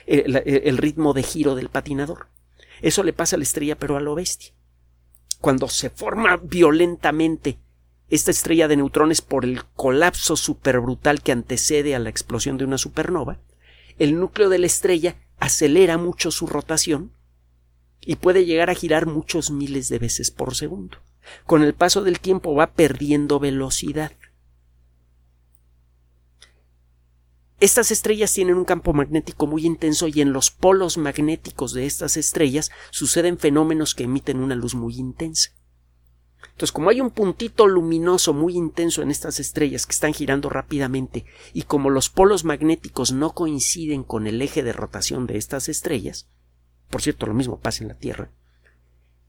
eh, 0.06 0.62
el 0.64 0.78
ritmo 0.78 1.12
de 1.12 1.22
giro 1.22 1.54
del 1.54 1.68
patinador. 1.68 2.28
Eso 2.82 3.04
le 3.04 3.12
pasa 3.12 3.36
a 3.36 3.38
la 3.38 3.44
estrella, 3.44 3.78
pero 3.78 3.96
a 3.96 4.00
lo 4.00 4.14
bestia 4.16 4.52
cuando 5.40 5.68
se 5.68 5.90
forma 5.90 6.36
violentamente 6.36 7.58
esta 8.08 8.30
estrella 8.30 8.68
de 8.68 8.76
neutrones 8.76 9.20
por 9.20 9.44
el 9.44 9.64
colapso 9.64 10.36
superbrutal 10.36 11.22
que 11.22 11.32
antecede 11.32 11.94
a 11.94 11.98
la 11.98 12.08
explosión 12.08 12.56
de 12.56 12.64
una 12.64 12.78
supernova, 12.78 13.38
el 13.98 14.18
núcleo 14.18 14.48
de 14.48 14.58
la 14.58 14.66
estrella 14.66 15.16
acelera 15.38 15.98
mucho 15.98 16.30
su 16.30 16.46
rotación 16.46 17.12
y 18.06 18.16
puede 18.16 18.46
llegar 18.46 18.70
a 18.70 18.74
girar 18.74 19.06
muchos 19.06 19.50
miles 19.50 19.90
de 19.90 19.98
veces 19.98 20.30
por 20.30 20.54
segundo. 20.54 20.98
Con 21.44 21.62
el 21.62 21.74
paso 21.74 22.02
del 22.02 22.20
tiempo 22.20 22.54
va 22.54 22.68
perdiendo 22.68 23.40
velocidad. 23.40 24.12
Estas 27.58 27.90
estrellas 27.90 28.32
tienen 28.32 28.56
un 28.56 28.64
campo 28.64 28.92
magnético 28.92 29.46
muy 29.46 29.66
intenso 29.66 30.08
y 30.08 30.20
en 30.20 30.32
los 30.32 30.50
polos 30.50 30.98
magnéticos 30.98 31.72
de 31.72 31.86
estas 31.86 32.16
estrellas 32.16 32.70
suceden 32.90 33.38
fenómenos 33.38 33.94
que 33.94 34.04
emiten 34.04 34.40
una 34.40 34.54
luz 34.54 34.74
muy 34.74 34.94
intensa. 34.96 35.50
Entonces, 36.42 36.72
como 36.72 36.90
hay 36.90 37.00
un 37.00 37.10
puntito 37.10 37.66
luminoso 37.66 38.32
muy 38.32 38.56
intenso 38.56 39.02
en 39.02 39.10
estas 39.10 39.40
estrellas 39.40 39.84
que 39.84 39.92
están 39.92 40.14
girando 40.14 40.48
rápidamente 40.48 41.24
y 41.52 41.62
como 41.62 41.90
los 41.90 42.08
polos 42.08 42.44
magnéticos 42.44 43.12
no 43.12 43.32
coinciden 43.32 44.04
con 44.04 44.26
el 44.26 44.40
eje 44.40 44.62
de 44.62 44.72
rotación 44.72 45.26
de 45.26 45.38
estas 45.38 45.68
estrellas, 45.68 46.28
por 46.90 47.02
cierto, 47.02 47.26
lo 47.26 47.34
mismo 47.34 47.60
pasa 47.60 47.82
en 47.82 47.88
la 47.88 47.94
Tierra, 47.94 48.30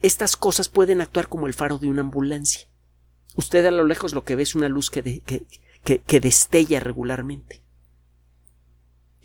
estas 0.01 0.37
cosas 0.37 0.69
pueden 0.69 1.01
actuar 1.01 1.27
como 1.27 1.47
el 1.47 1.53
faro 1.53 1.77
de 1.77 1.87
una 1.87 2.01
ambulancia. 2.01 2.67
Usted 3.35 3.65
a 3.65 3.71
lo 3.71 3.83
lejos 3.83 4.13
lo 4.13 4.23
que 4.23 4.35
ve 4.35 4.43
es 4.43 4.55
una 4.55 4.69
luz 4.69 4.89
que, 4.89 5.21
que 5.83 6.19
destella 6.19 6.79
regularmente. 6.79 7.63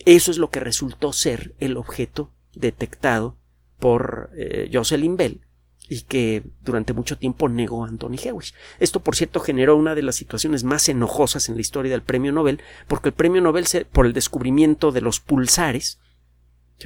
Eso 0.04 0.30
es 0.30 0.38
lo 0.38 0.50
que 0.50 0.60
resultó 0.60 1.12
ser 1.12 1.54
el 1.58 1.76
objeto 1.76 2.32
detectado 2.54 3.38
por 3.78 4.30
eh, 4.36 4.70
Jocelyn 4.72 5.16
Bell 5.16 5.40
y 5.88 6.02
que 6.02 6.44
durante 6.62 6.92
mucho 6.92 7.18
tiempo 7.18 7.48
negó 7.48 7.84
Anthony 7.84 8.16
Hewish. 8.24 8.54
Esto, 8.78 9.00
por 9.00 9.16
cierto, 9.16 9.40
generó 9.40 9.76
una 9.76 9.94
de 9.94 10.02
las 10.02 10.16
situaciones 10.16 10.64
más 10.64 10.88
enojosas 10.88 11.48
en 11.48 11.56
la 11.56 11.60
historia 11.60 11.90
del 11.90 12.02
premio 12.02 12.32
Nobel, 12.32 12.60
porque 12.86 13.08
el 13.08 13.14
premio 13.14 13.42
Nobel, 13.42 13.66
se, 13.66 13.84
por 13.84 14.06
el 14.06 14.12
descubrimiento 14.12 14.92
de 14.92 15.00
los 15.00 15.20
pulsares, 15.20 15.98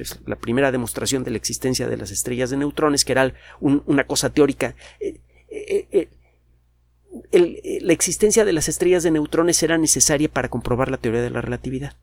es 0.03 0.19
la 0.25 0.35
primera 0.35 0.71
demostración 0.71 1.23
de 1.23 1.31
la 1.31 1.37
existencia 1.37 1.87
de 1.87 1.97
las 1.97 2.11
estrellas 2.11 2.49
de 2.49 2.57
neutrones, 2.57 3.05
que 3.05 3.11
era 3.13 3.33
una 3.59 4.05
cosa 4.05 4.29
teórica, 4.29 4.75
eh, 4.99 5.19
eh, 5.91 6.09
la 7.81 7.93
existencia 7.93 8.45
de 8.45 8.53
las 8.53 8.69
estrellas 8.69 9.03
de 9.03 9.11
neutrones 9.11 9.61
era 9.63 9.77
necesaria 9.77 10.29
para 10.29 10.49
comprobar 10.49 10.91
la 10.91 10.97
teoría 10.97 11.21
de 11.21 11.29
la 11.29 11.41
relatividad. 11.41 11.97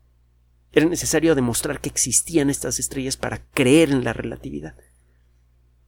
Era 0.71 0.87
necesario 0.87 1.35
demostrar 1.35 1.79
que 1.79 1.89
existían 1.89 2.49
estas 2.49 2.79
estrellas 2.79 3.15
para 3.15 3.39
creer 3.53 3.91
en 3.91 4.03
la 4.03 4.13
relatividad. 4.13 4.75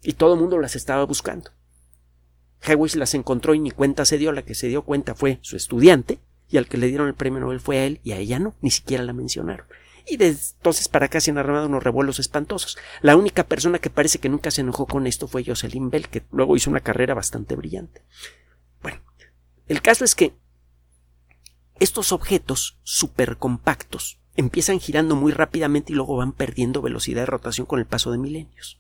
Y 0.01 0.13
todo 0.13 0.35
el 0.35 0.39
mundo 0.39 0.59
las 0.59 0.75
estaba 0.75 1.03
buscando. 1.05 1.51
Hewish 2.61 2.95
las 2.95 3.13
encontró 3.13 3.53
y 3.53 3.59
ni 3.59 3.71
cuenta 3.71 4.05
se 4.05 4.17
dio. 4.17 4.31
La 4.31 4.43
que 4.43 4.55
se 4.55 4.67
dio 4.67 4.83
cuenta 4.83 5.15
fue 5.15 5.39
su 5.41 5.57
estudiante, 5.57 6.19
y 6.49 6.57
al 6.57 6.67
que 6.67 6.77
le 6.77 6.87
dieron 6.87 7.07
el 7.07 7.15
premio 7.15 7.39
Nobel 7.39 7.59
fue 7.59 7.79
a 7.79 7.85
él, 7.85 7.99
y 8.03 8.13
a 8.13 8.17
ella 8.17 8.39
no, 8.39 8.55
ni 8.61 8.71
siquiera 8.71 9.03
la 9.03 9.13
mencionaron. 9.13 9.67
Y 10.09 10.17
desde 10.17 10.55
entonces 10.55 10.87
para 10.87 11.07
acá 11.07 11.19
se 11.19 11.31
han 11.31 11.37
armado 11.37 11.67
unos 11.67 11.83
revuelos 11.83 12.19
espantosos. 12.19 12.77
La 13.01 13.17
única 13.17 13.45
persona 13.45 13.79
que 13.79 13.89
parece 13.89 14.19
que 14.19 14.29
nunca 14.29 14.51
se 14.51 14.61
enojó 14.61 14.85
con 14.85 15.05
esto 15.05 15.27
fue 15.27 15.43
Jocelyn 15.43 15.89
Bell, 15.89 16.07
que 16.07 16.23
luego 16.31 16.55
hizo 16.55 16.69
una 16.69 16.79
carrera 16.79 17.13
bastante 17.13 17.55
brillante. 17.55 18.03
Bueno, 18.81 19.01
el 19.67 19.81
caso 19.81 20.05
es 20.05 20.15
que 20.15 20.33
estos 21.79 22.11
objetos 22.11 22.79
supercompactos 22.83 24.19
empiezan 24.35 24.79
girando 24.79 25.15
muy 25.15 25.31
rápidamente 25.31 25.91
y 25.91 25.95
luego 25.95 26.15
van 26.15 26.31
perdiendo 26.31 26.81
velocidad 26.81 27.23
de 27.23 27.25
rotación 27.25 27.67
con 27.67 27.79
el 27.79 27.85
paso 27.85 28.11
de 28.11 28.17
milenios. 28.17 28.79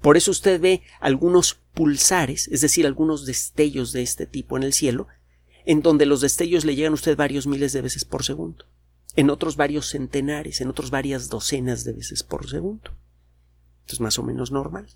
Por 0.00 0.16
eso 0.16 0.30
usted 0.30 0.60
ve 0.60 0.82
algunos 1.00 1.54
pulsares, 1.74 2.48
es 2.48 2.60
decir, 2.60 2.86
algunos 2.86 3.26
destellos 3.26 3.92
de 3.92 4.02
este 4.02 4.26
tipo 4.26 4.56
en 4.56 4.62
el 4.62 4.72
cielo, 4.72 5.08
en 5.64 5.82
donde 5.82 6.06
los 6.06 6.20
destellos 6.20 6.64
le 6.64 6.76
llegan 6.76 6.92
a 6.92 6.94
usted 6.94 7.16
varios 7.16 7.46
miles 7.46 7.72
de 7.72 7.82
veces 7.82 8.04
por 8.04 8.22
segundo, 8.24 8.66
en 9.16 9.30
otros 9.30 9.56
varios 9.56 9.88
centenares, 9.88 10.60
en 10.60 10.68
otros 10.68 10.90
varias 10.90 11.28
docenas 11.28 11.84
de 11.84 11.92
veces 11.92 12.22
por 12.22 12.48
segundo. 12.48 12.90
Esto 13.80 13.94
es 13.94 14.00
más 14.00 14.18
o 14.18 14.22
menos 14.22 14.50
normal. 14.50 14.86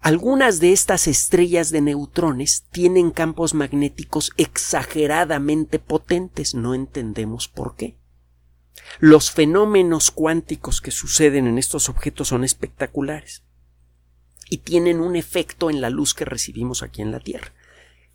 Algunas 0.00 0.60
de 0.60 0.72
estas 0.72 1.08
estrellas 1.08 1.70
de 1.70 1.80
neutrones 1.80 2.64
tienen 2.70 3.10
campos 3.10 3.52
magnéticos 3.54 4.32
exageradamente 4.36 5.78
potentes, 5.80 6.54
no 6.54 6.74
entendemos 6.74 7.48
por 7.48 7.74
qué. 7.74 7.98
Los 9.00 9.32
fenómenos 9.32 10.12
cuánticos 10.12 10.80
que 10.80 10.92
suceden 10.92 11.48
en 11.48 11.58
estos 11.58 11.88
objetos 11.88 12.28
son 12.28 12.44
espectaculares 12.44 13.42
y 14.48 14.58
tienen 14.58 15.00
un 15.00 15.16
efecto 15.16 15.68
en 15.68 15.80
la 15.80 15.90
luz 15.90 16.14
que 16.14 16.24
recibimos 16.24 16.82
aquí 16.82 17.02
en 17.02 17.10
la 17.10 17.20
Tierra 17.20 17.52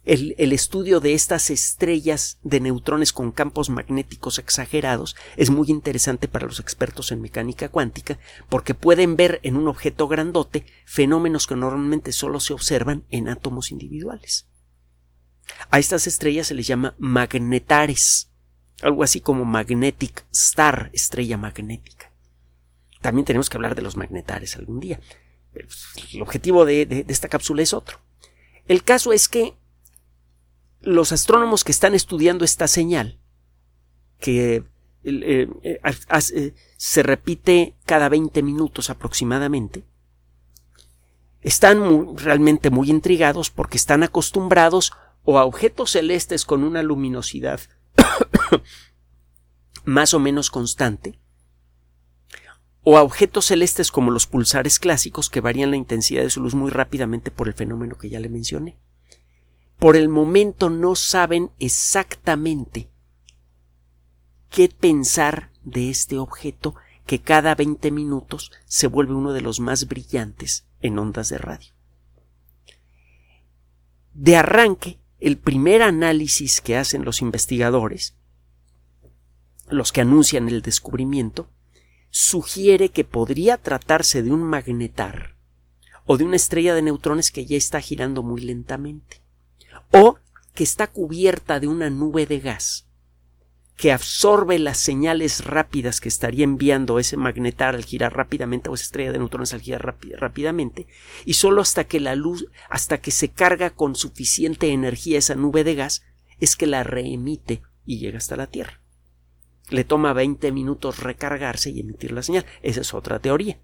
el, 0.05 0.51
estudio 0.51 0.99
de 0.99 1.13
estas 1.13 1.49
estrellas 1.49 2.37
de 2.43 2.59
neutrones 2.59 3.13
con 3.13 3.31
campos 3.31 3.69
magnéticos 3.69 4.37
exagerados 4.37 5.15
es 5.37 5.49
muy 5.49 5.69
interesante 5.69 6.27
para 6.27 6.45
los 6.45 6.59
expertos 6.59 7.11
en 7.11 7.21
mecánica 7.21 7.69
cuántica 7.69 8.19
porque 8.49 8.73
pueden 8.73 9.15
ver 9.15 9.39
en 9.43 9.55
un 9.55 9.67
objeto 9.67 10.09
grandote 10.09 10.65
fenómenos 10.85 11.47
que 11.47 11.55
normalmente 11.55 12.11
solo 12.11 12.41
se 12.41 12.53
observan 12.53 13.05
en 13.11 13.29
átomos 13.29 13.71
individuales. 13.71 14.47
A 15.69 15.79
estas 15.79 16.05
estrellas 16.05 16.47
se 16.47 16.53
les 16.53 16.67
llama 16.67 16.95
magnetares, 16.97 18.29
algo 18.81 19.03
así 19.03 19.21
como 19.21 19.45
magnetic 19.45 20.25
star, 20.31 20.89
estrella 20.93 21.37
magnética. 21.37 22.11
También 23.01 23.25
tenemos 23.25 23.49
que 23.49 23.57
hablar 23.57 23.75
de 23.75 23.81
los 23.81 23.95
magnetares 23.95 24.55
algún 24.57 24.79
día. 24.79 24.99
El 26.13 26.21
objetivo 26.21 26.65
de 26.65 27.05
esta 27.07 27.29
cápsula 27.29 27.61
es 27.61 27.73
otro. 27.73 27.99
El 28.67 28.83
caso 28.83 29.11
es 29.13 29.27
que 29.27 29.55
los 30.83 31.11
astrónomos 31.11 31.63
que 31.63 31.71
están 31.71 31.95
estudiando 31.95 32.45
esta 32.45 32.67
señal, 32.67 33.19
que 34.19 34.55
eh, 34.55 35.49
eh, 35.63 35.79
eh, 35.81 36.53
se 36.77 37.03
repite 37.03 37.75
cada 37.85 38.09
20 38.09 38.43
minutos 38.43 38.89
aproximadamente, 38.89 39.85
están 41.41 42.17
realmente 42.17 42.69
muy 42.69 42.89
intrigados 42.89 43.49
porque 43.49 43.77
están 43.77 44.03
acostumbrados 44.03 44.93
o 45.23 45.39
a 45.39 45.45
objetos 45.45 45.91
celestes 45.91 46.45
con 46.45 46.63
una 46.63 46.83
luminosidad 46.83 47.61
más 49.85 50.13
o 50.13 50.19
menos 50.19 50.51
constante, 50.51 51.19
o 52.85 52.97
a 52.97 53.03
objetos 53.03 53.45
celestes 53.45 53.91
como 53.91 54.11
los 54.11 54.27
pulsares 54.27 54.79
clásicos 54.79 55.29
que 55.29 55.39
varían 55.39 55.71
la 55.71 55.77
intensidad 55.77 56.23
de 56.23 56.29
su 56.29 56.41
luz 56.41 56.53
muy 56.53 56.69
rápidamente 56.69 57.31
por 57.31 57.47
el 57.47 57.53
fenómeno 57.53 57.97
que 57.97 58.09
ya 58.09 58.19
le 58.19 58.27
mencioné 58.27 58.77
por 59.83 59.97
el 59.97 60.07
momento 60.07 60.69
no 60.69 60.95
saben 60.95 61.51
exactamente 61.59 62.89
qué 64.49 64.69
pensar 64.69 65.51
de 65.65 65.89
este 65.89 66.19
objeto 66.19 66.73
que 67.05 67.19
cada 67.19 67.53
20 67.53 67.91
minutos 67.91 68.53
se 68.63 68.87
vuelve 68.87 69.13
uno 69.13 69.33
de 69.33 69.41
los 69.41 69.59
más 69.59 69.89
brillantes 69.89 70.65
en 70.79 70.97
ondas 70.97 71.27
de 71.27 71.37
radio. 71.37 71.73
De 74.13 74.37
arranque, 74.37 75.01
el 75.19 75.37
primer 75.37 75.81
análisis 75.81 76.61
que 76.61 76.77
hacen 76.77 77.03
los 77.03 77.21
investigadores, 77.21 78.15
los 79.67 79.91
que 79.91 79.99
anuncian 79.99 80.47
el 80.47 80.61
descubrimiento, 80.61 81.49
sugiere 82.09 82.87
que 82.87 83.03
podría 83.03 83.57
tratarse 83.57 84.23
de 84.23 84.31
un 84.31 84.43
magnetar 84.43 85.35
o 86.05 86.15
de 86.15 86.23
una 86.23 86.37
estrella 86.37 86.73
de 86.73 86.83
neutrones 86.83 87.31
que 87.31 87.45
ya 87.45 87.57
está 87.57 87.81
girando 87.81 88.23
muy 88.23 88.39
lentamente 88.39 89.22
o 89.93 90.17
que 90.53 90.63
está 90.63 90.87
cubierta 90.87 91.59
de 91.59 91.67
una 91.67 91.89
nube 91.89 92.25
de 92.25 92.39
gas 92.39 92.87
que 93.75 93.91
absorbe 93.91 94.59
las 94.59 94.77
señales 94.77 95.45
rápidas 95.45 95.99
que 95.99 96.09
estaría 96.09 96.43
enviando 96.43 96.99
ese 96.99 97.17
magnetar 97.17 97.73
al 97.75 97.83
girar 97.83 98.15
rápidamente 98.15 98.69
o 98.69 98.75
esa 98.75 98.83
estrella 98.83 99.11
de 99.11 99.19
neutrones 99.19 99.53
al 99.53 99.61
girar 99.61 99.95
rápidamente 100.17 100.87
y 101.25 101.33
solo 101.33 101.61
hasta 101.61 101.85
que 101.85 101.99
la 101.99 102.15
luz 102.15 102.47
hasta 102.69 102.99
que 102.99 103.11
se 103.11 103.29
carga 103.29 103.71
con 103.71 103.95
suficiente 103.95 104.71
energía 104.71 105.17
esa 105.17 105.35
nube 105.35 105.63
de 105.63 105.75
gas 105.75 106.03
es 106.39 106.55
que 106.55 106.67
la 106.67 106.83
reemite 106.83 107.61
y 107.85 107.99
llega 107.99 108.17
hasta 108.17 108.35
la 108.35 108.47
Tierra. 108.47 108.81
Le 109.69 109.83
toma 109.83 110.13
20 110.13 110.51
minutos 110.51 110.99
recargarse 110.99 111.69
y 111.71 111.79
emitir 111.79 112.11
la 112.11 112.21
señal. 112.21 112.45
Esa 112.61 112.81
es 112.81 112.93
otra 112.93 113.19
teoría. 113.19 113.59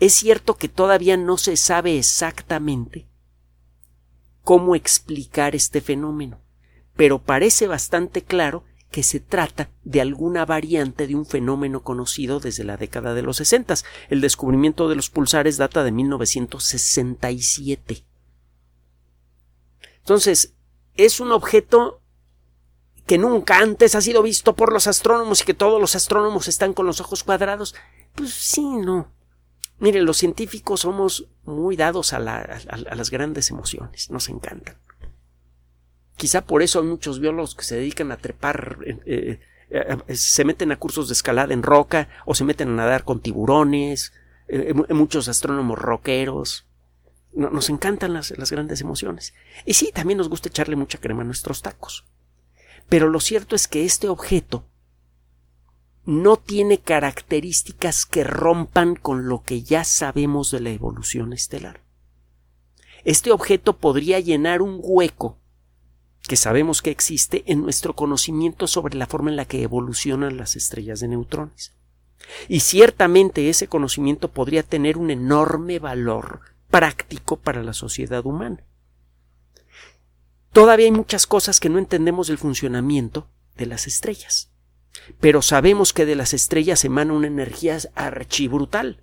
Es 0.00 0.14
cierto 0.14 0.56
que 0.56 0.68
todavía 0.68 1.16
no 1.16 1.38
se 1.38 1.56
sabe 1.56 1.98
exactamente 1.98 3.08
cómo 4.44 4.76
explicar 4.76 5.56
este 5.56 5.80
fenómeno, 5.80 6.40
pero 6.94 7.22
parece 7.22 7.66
bastante 7.66 8.22
claro 8.22 8.62
que 8.90 9.02
se 9.02 9.18
trata 9.18 9.70
de 9.82 10.00
alguna 10.00 10.46
variante 10.46 11.08
de 11.08 11.16
un 11.16 11.26
fenómeno 11.26 11.82
conocido 11.82 12.38
desde 12.38 12.62
la 12.62 12.76
década 12.76 13.14
de 13.14 13.22
los 13.22 13.38
60. 13.38 13.74
El 14.08 14.20
descubrimiento 14.20 14.88
de 14.88 14.94
los 14.94 15.10
pulsares 15.10 15.56
data 15.56 15.82
de 15.82 15.90
1967. 15.90 18.04
Entonces, 19.98 20.54
es 20.96 21.18
un 21.18 21.32
objeto 21.32 22.02
que 23.06 23.18
nunca 23.18 23.58
antes 23.58 23.96
ha 23.96 24.00
sido 24.00 24.22
visto 24.22 24.54
por 24.54 24.72
los 24.72 24.86
astrónomos 24.86 25.40
y 25.40 25.44
que 25.44 25.54
todos 25.54 25.80
los 25.80 25.96
astrónomos 25.96 26.46
están 26.46 26.72
con 26.72 26.86
los 26.86 27.00
ojos 27.00 27.24
cuadrados. 27.24 27.74
Pues 28.14 28.32
sí, 28.32 28.62
no. 28.62 29.12
Mire, 29.78 30.02
los 30.02 30.16
científicos 30.16 30.80
somos 30.80 31.28
muy 31.44 31.76
dados 31.76 32.12
a, 32.12 32.18
las 32.18 33.10
grandes 33.10 33.50
emociones, 33.50 34.10
nos 34.10 34.28
encantan. 34.28 34.76
Quizá 36.16 36.44
por 36.44 36.62
eso 36.62 36.80
hay 36.80 36.86
muchos 36.86 37.18
biólogos 37.18 37.54
que 37.54 37.64
se 37.64 37.76
dedican 37.76 38.12
a 38.12 38.16
trepar, 38.16 38.78
eh, 38.86 38.98
eh, 39.04 39.40
eh, 40.06 40.16
se 40.16 40.44
meten 40.44 40.70
a 40.70 40.76
cursos 40.76 41.08
de 41.08 41.14
escalada 41.14 41.52
en 41.52 41.64
roca 41.64 42.08
o 42.24 42.34
se 42.34 42.44
meten 42.44 42.68
a 42.68 42.76
nadar 42.76 43.04
con 43.04 43.20
tiburones, 43.20 44.12
muchos 44.90 45.28
astrónomos 45.28 45.78
roqueros. 45.78 46.66
nos 47.32 47.68
encantan 47.68 48.12
las, 48.12 48.36
las 48.38 48.52
grandes 48.52 48.80
emociones. 48.80 49.34
Y 49.64 49.74
sí, 49.74 49.90
también 49.92 50.18
nos 50.18 50.28
gusta 50.28 50.48
echarle 50.48 50.76
mucha 50.76 50.98
crema 50.98 51.22
a 51.22 51.26
nuestros 51.26 51.62
tacos. 51.62 52.04
Pero 52.88 53.08
lo 53.08 53.18
cierto 53.18 53.56
es 53.56 53.66
que 53.66 53.84
este 53.84 54.08
objeto 54.08 54.66
no 56.06 56.36
tiene 56.36 56.78
características 56.78 58.06
que 58.06 58.24
rompan 58.24 58.94
con 58.94 59.28
lo 59.28 59.42
que 59.42 59.62
ya 59.62 59.84
sabemos 59.84 60.50
de 60.50 60.60
la 60.60 60.70
evolución 60.70 61.32
estelar. 61.32 61.80
Este 63.04 63.32
objeto 63.32 63.76
podría 63.76 64.20
llenar 64.20 64.62
un 64.62 64.78
hueco 64.82 65.38
que 66.26 66.36
sabemos 66.36 66.80
que 66.80 66.90
existe 66.90 67.44
en 67.46 67.60
nuestro 67.62 67.94
conocimiento 67.94 68.66
sobre 68.66 68.96
la 68.96 69.06
forma 69.06 69.30
en 69.30 69.36
la 69.36 69.44
que 69.44 69.62
evolucionan 69.62 70.38
las 70.38 70.56
estrellas 70.56 71.00
de 71.00 71.08
neutrones. 71.08 71.72
Y 72.48 72.60
ciertamente 72.60 73.50
ese 73.50 73.68
conocimiento 73.68 74.30
podría 74.30 74.62
tener 74.62 74.96
un 74.96 75.10
enorme 75.10 75.78
valor 75.78 76.40
práctico 76.70 77.36
para 77.36 77.62
la 77.62 77.74
sociedad 77.74 78.24
humana. 78.24 78.64
Todavía 80.52 80.86
hay 80.86 80.92
muchas 80.92 81.26
cosas 81.26 81.60
que 81.60 81.68
no 81.68 81.78
entendemos 81.78 82.28
del 82.28 82.38
funcionamiento 82.38 83.28
de 83.56 83.66
las 83.66 83.86
estrellas, 83.86 84.50
pero 85.20 85.42
sabemos 85.42 85.92
que 85.92 86.06
de 86.06 86.16
las 86.16 86.34
estrellas 86.34 86.84
emana 86.84 87.12
una 87.12 87.26
energía 87.26 87.78
archibrutal. 87.94 89.02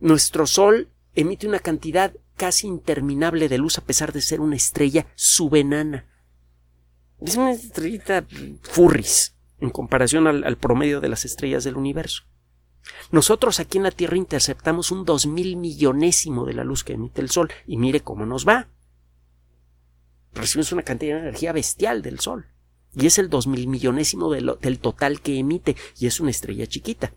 Nuestro 0.00 0.46
Sol 0.46 0.88
emite 1.14 1.46
una 1.46 1.58
cantidad 1.58 2.14
casi 2.36 2.66
interminable 2.66 3.48
de 3.48 3.58
luz 3.58 3.78
a 3.78 3.84
pesar 3.84 4.12
de 4.12 4.20
ser 4.20 4.40
una 4.40 4.56
estrella 4.56 5.06
subenana. 5.14 6.06
Es 7.20 7.36
una 7.36 7.52
estrellita 7.52 8.24
furris 8.62 9.36
en 9.60 9.70
comparación 9.70 10.26
al, 10.26 10.56
promedio 10.56 11.00
de 11.00 11.08
las 11.08 11.24
estrellas 11.24 11.62
del 11.62 11.76
universo. 11.76 12.24
Nosotros 13.12 13.60
aquí 13.60 13.78
en 13.78 13.84
la 13.84 13.92
Tierra 13.92 14.16
interceptamos 14.16 14.90
un 14.90 15.04
dos 15.04 15.26
mil 15.26 15.56
millonésimo 15.56 16.44
de 16.44 16.54
la 16.54 16.64
luz 16.64 16.82
que 16.82 16.94
emite 16.94 17.20
el 17.20 17.30
Sol 17.30 17.48
y 17.64 17.76
mire 17.76 18.00
cómo 18.00 18.26
nos 18.26 18.46
va. 18.46 18.68
Recibimos 20.32 20.72
una 20.72 20.82
cantidad 20.82 21.16
de 21.16 21.28
energía 21.28 21.52
bestial 21.52 22.02
del 22.02 22.18
Sol 22.18 22.51
y 22.94 23.06
es 23.06 23.18
el 23.18 23.30
dos 23.30 23.46
mil 23.46 23.68
millonésimo 23.68 24.30
del 24.30 24.78
total 24.78 25.20
que 25.20 25.38
emite 25.38 25.76
y 25.98 26.06
es 26.06 26.20
una 26.20 26.30
estrella 26.30 26.66
chiquita. 26.66 27.12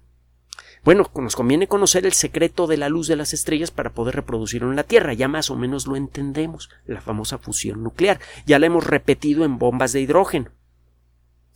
Bueno, 0.83 1.09
nos 1.15 1.35
conviene 1.35 1.67
conocer 1.67 2.05
el 2.05 2.13
secreto 2.13 2.67
de 2.67 2.77
la 2.77 2.89
luz 2.89 3.07
de 3.07 3.15
las 3.15 3.33
estrellas 3.33 3.71
para 3.71 3.93
poder 3.93 4.15
reproducirlo 4.15 4.69
en 4.69 4.75
la 4.75 4.83
Tierra. 4.83 5.13
Ya 5.13 5.27
más 5.27 5.49
o 5.49 5.55
menos 5.55 5.87
lo 5.87 5.95
entendemos, 5.95 6.69
la 6.85 7.01
famosa 7.01 7.39
fusión 7.39 7.81
nuclear. 7.81 8.19
Ya 8.45 8.59
la 8.59 8.67
hemos 8.67 8.85
repetido 8.85 9.45
en 9.45 9.57
bombas 9.57 9.93
de 9.93 10.01
hidrógeno. 10.01 10.51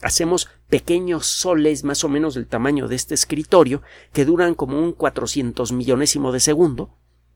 Hacemos 0.01 0.49
pequeños 0.67 1.27
soles 1.27 1.83
más 1.83 2.03
o 2.03 2.09
menos 2.09 2.33
del 2.33 2.47
tamaño 2.47 2.87
de 2.87 2.95
este 2.95 3.13
escritorio 3.13 3.83
que 4.13 4.25
duran 4.25 4.55
como 4.55 4.79
un 4.79 4.93
cuatrocientos 4.93 5.73
millonésimo 5.73 6.31
de 6.31 6.39
segundo 6.39 6.95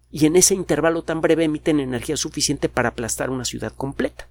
y 0.10 0.26
en 0.26 0.36
ese 0.36 0.56
intervalo 0.56 1.04
tan 1.04 1.22
breve 1.22 1.44
emiten 1.44 1.80
energía 1.80 2.18
suficiente 2.18 2.70
para 2.70 2.90
aplastar 2.90 3.30
una 3.30 3.46
ciudad 3.46 3.74
completa. 3.76 4.30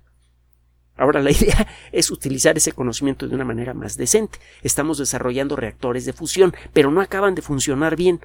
Ahora 0.96 1.20
la 1.20 1.30
idea 1.32 1.68
es 1.92 2.10
utilizar 2.10 2.56
ese 2.56 2.72
conocimiento 2.72 3.28
de 3.28 3.34
una 3.34 3.44
manera 3.44 3.74
más 3.74 3.96
decente. 3.96 4.38
Estamos 4.62 4.98
desarrollando 4.98 5.56
reactores 5.56 6.04
de 6.04 6.12
fusión, 6.12 6.54
pero 6.72 6.90
no 6.90 7.00
acaban 7.00 7.34
de 7.34 7.42
funcionar 7.42 7.96
bien 7.96 8.20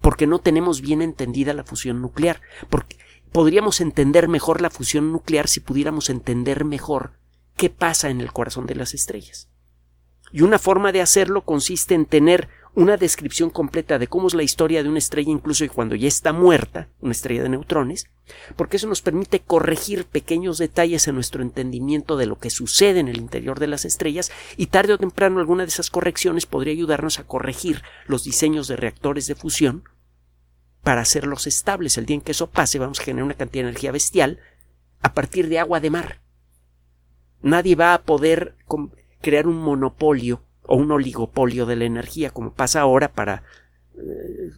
porque 0.00 0.26
no 0.26 0.38
tenemos 0.38 0.80
bien 0.80 1.02
entendida 1.02 1.52
la 1.54 1.64
fusión 1.64 2.00
nuclear. 2.00 2.40
Porque 2.68 2.96
podríamos 3.32 3.80
entender 3.80 4.28
mejor 4.28 4.60
la 4.60 4.70
fusión 4.70 5.12
nuclear 5.12 5.48
si 5.48 5.60
pudiéramos 5.60 6.10
entender 6.10 6.64
mejor 6.64 7.12
qué 7.56 7.70
pasa 7.70 8.10
en 8.10 8.20
el 8.20 8.32
corazón 8.32 8.66
de 8.66 8.74
las 8.74 8.94
estrellas. 8.94 9.48
Y 10.32 10.42
una 10.42 10.58
forma 10.58 10.92
de 10.92 11.02
hacerlo 11.02 11.42
consiste 11.42 11.94
en 11.94 12.06
tener 12.06 12.48
una 12.74 12.96
descripción 12.96 13.50
completa 13.50 13.98
de 13.98 14.06
cómo 14.06 14.28
es 14.28 14.34
la 14.34 14.42
historia 14.42 14.82
de 14.82 14.88
una 14.88 14.98
estrella 14.98 15.30
incluso 15.30 15.66
cuando 15.72 15.96
ya 15.96 16.08
está 16.08 16.32
muerta, 16.32 16.88
una 17.00 17.12
estrella 17.12 17.42
de 17.42 17.48
neutrones, 17.48 18.06
porque 18.56 18.76
eso 18.76 18.86
nos 18.86 19.02
permite 19.02 19.40
corregir 19.40 20.04
pequeños 20.04 20.58
detalles 20.58 21.08
en 21.08 21.16
nuestro 21.16 21.42
entendimiento 21.42 22.16
de 22.16 22.26
lo 22.26 22.38
que 22.38 22.50
sucede 22.50 23.00
en 23.00 23.08
el 23.08 23.18
interior 23.18 23.58
de 23.58 23.66
las 23.66 23.84
estrellas 23.84 24.30
y 24.56 24.66
tarde 24.66 24.92
o 24.92 24.98
temprano 24.98 25.40
alguna 25.40 25.64
de 25.64 25.70
esas 25.70 25.90
correcciones 25.90 26.46
podría 26.46 26.72
ayudarnos 26.72 27.18
a 27.18 27.24
corregir 27.24 27.82
los 28.06 28.24
diseños 28.24 28.68
de 28.68 28.76
reactores 28.76 29.26
de 29.26 29.34
fusión 29.34 29.84
para 30.82 31.00
hacerlos 31.00 31.46
estables. 31.46 31.98
El 31.98 32.06
día 32.06 32.14
en 32.14 32.22
que 32.22 32.32
eso 32.32 32.50
pase 32.50 32.78
vamos 32.78 33.00
a 33.00 33.04
generar 33.04 33.24
una 33.24 33.34
cantidad 33.34 33.64
de 33.64 33.70
energía 33.70 33.92
bestial 33.92 34.38
a 35.02 35.12
partir 35.12 35.48
de 35.48 35.58
agua 35.58 35.80
de 35.80 35.90
mar. 35.90 36.20
Nadie 37.42 37.74
va 37.74 37.94
a 37.94 38.02
poder 38.02 38.56
crear 39.20 39.46
un 39.46 39.56
monopolio 39.56 40.44
o 40.70 40.76
un 40.76 40.92
oligopolio 40.92 41.66
de 41.66 41.74
la 41.74 41.84
energía, 41.84 42.30
como 42.30 42.54
pasa 42.54 42.80
ahora 42.80 43.12
para, 43.12 43.42
eh, 43.98 44.52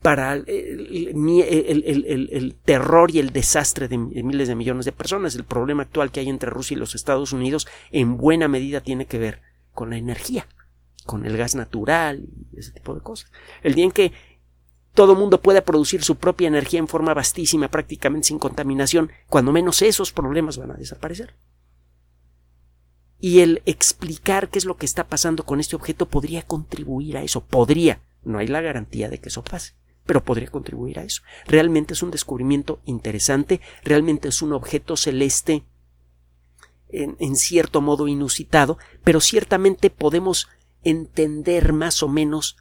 para 0.00 0.34
el, 0.34 0.46
el, 0.46 2.56
terror 2.64 3.10
y 3.10 3.18
el 3.18 3.30
desastre 3.30 3.88
de 3.88 3.98
miles 3.98 4.46
de 4.46 4.54
millones 4.54 4.84
de 4.84 4.92
personas. 4.92 5.34
El 5.34 5.42
problema 5.42 5.82
actual 5.82 6.12
que 6.12 6.20
hay 6.20 6.28
entre 6.28 6.50
Rusia 6.50 6.76
y 6.76 6.78
los 6.78 6.94
Estados 6.94 7.32
Unidos 7.32 7.66
en 7.90 8.16
buena 8.16 8.46
medida 8.46 8.80
tiene 8.80 9.06
que 9.06 9.18
ver 9.18 9.42
con 9.74 9.90
la 9.90 9.96
energía, 9.96 10.46
con 11.04 11.26
el 11.26 11.36
gas 11.36 11.56
natural 11.56 12.24
y 12.52 12.60
ese 12.60 12.70
tipo 12.70 12.94
de 12.94 13.00
cosas. 13.00 13.32
El 13.64 13.74
día 13.74 13.86
en 13.86 13.90
que 13.90 14.12
todo 14.94 15.16
mundo 15.16 15.42
pueda 15.42 15.64
producir 15.64 16.04
su 16.04 16.14
propia 16.14 16.46
energía 16.46 16.78
en 16.78 16.86
forma 16.86 17.12
vastísima, 17.12 17.66
prácticamente 17.66 18.28
sin 18.28 18.38
contaminación, 18.38 19.10
cuando 19.28 19.50
menos 19.50 19.82
esos 19.82 20.12
problemas 20.12 20.58
van 20.58 20.70
a 20.70 20.74
desaparecer 20.74 21.34
y 23.20 23.40
el 23.40 23.62
explicar 23.66 24.48
qué 24.48 24.58
es 24.58 24.64
lo 24.64 24.76
que 24.76 24.86
está 24.86 25.08
pasando 25.08 25.44
con 25.44 25.60
este 25.60 25.76
objeto 25.76 26.08
podría 26.08 26.42
contribuir 26.42 27.16
a 27.16 27.22
eso. 27.22 27.44
Podría. 27.44 28.00
No 28.24 28.38
hay 28.38 28.46
la 28.46 28.60
garantía 28.60 29.08
de 29.08 29.18
que 29.18 29.28
eso 29.28 29.42
pase, 29.42 29.74
pero 30.06 30.24
podría 30.24 30.48
contribuir 30.48 30.98
a 30.98 31.04
eso. 31.04 31.22
Realmente 31.46 31.94
es 31.94 32.02
un 32.02 32.10
descubrimiento 32.10 32.80
interesante, 32.84 33.60
realmente 33.82 34.28
es 34.28 34.42
un 34.42 34.52
objeto 34.52 34.96
celeste 34.96 35.64
en, 36.90 37.36
cierto 37.36 37.80
modo 37.80 38.08
inusitado, 38.08 38.78
pero 39.04 39.20
ciertamente 39.20 39.90
podemos 39.90 40.48
entender 40.82 41.72
más 41.72 42.02
o 42.02 42.08
menos 42.08 42.56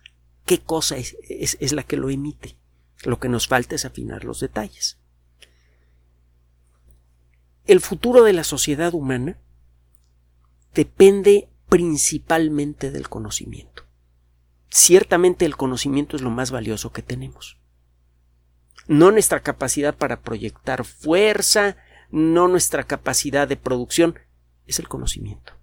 qué 0.46 0.60
cosa 0.60 0.98
es 0.98 1.74
la 1.74 1.84
que 1.84 1.98
lo 1.98 2.10
emite. 2.10 2.58
Lo 3.04 3.20
que 3.20 3.30
nos 3.30 3.48
falta 3.48 3.76
es 3.76 3.86
afinar 3.86 4.24
los 4.24 4.40
detalles. 4.40 4.98
El 7.66 7.82
futuro 7.82 8.24
de 8.24 8.34
la 8.34 8.44
sociedad 8.44 8.94
humana 8.94 9.38
depende 10.78 11.50
principalmente 11.70 12.92
del 12.92 13.10
conocimiento. 13.10 13.88
Ciertamente 14.70 15.44
el 15.46 15.58
conocimiento 15.58 16.16
es 16.16 16.22
lo 16.22 16.30
más 16.30 16.52
valioso 16.52 16.92
que 16.92 17.02
tenemos. 17.02 17.58
No 18.88 19.12
nuestra 19.12 19.42
capacidad 19.42 19.98
para 19.98 20.22
proyectar 20.22 20.86
fuerza, 20.86 21.78
no 22.12 22.48
nuestra 22.48 22.84
capacidad 22.84 23.48
de 23.48 23.58
producción, 23.58 24.20
es 24.68 24.78
el 24.78 24.88
conocimiento. 24.88 25.54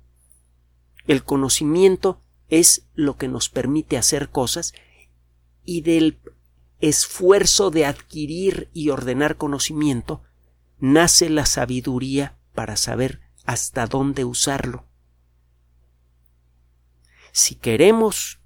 El 1.07 1.23
conocimiento 1.23 2.21
es 2.49 2.89
lo 2.95 3.17
que 3.17 3.29
nos 3.29 3.49
permite 3.49 3.97
hacer 3.97 4.31
cosas 4.31 4.75
y 5.63 5.83
del 5.83 6.19
esfuerzo 6.81 7.71
de 7.71 7.87
adquirir 7.87 8.69
y 8.73 8.91
ordenar 8.91 9.37
conocimiento 9.37 10.25
nace 10.81 11.31
la 11.31 11.47
sabiduría 11.47 12.37
para 12.53 12.77
saber 12.77 13.21
hasta 13.45 13.87
dónde 13.87 14.25
usarlo. 14.25 14.89
Si 17.37 17.57
queremos 17.57 18.39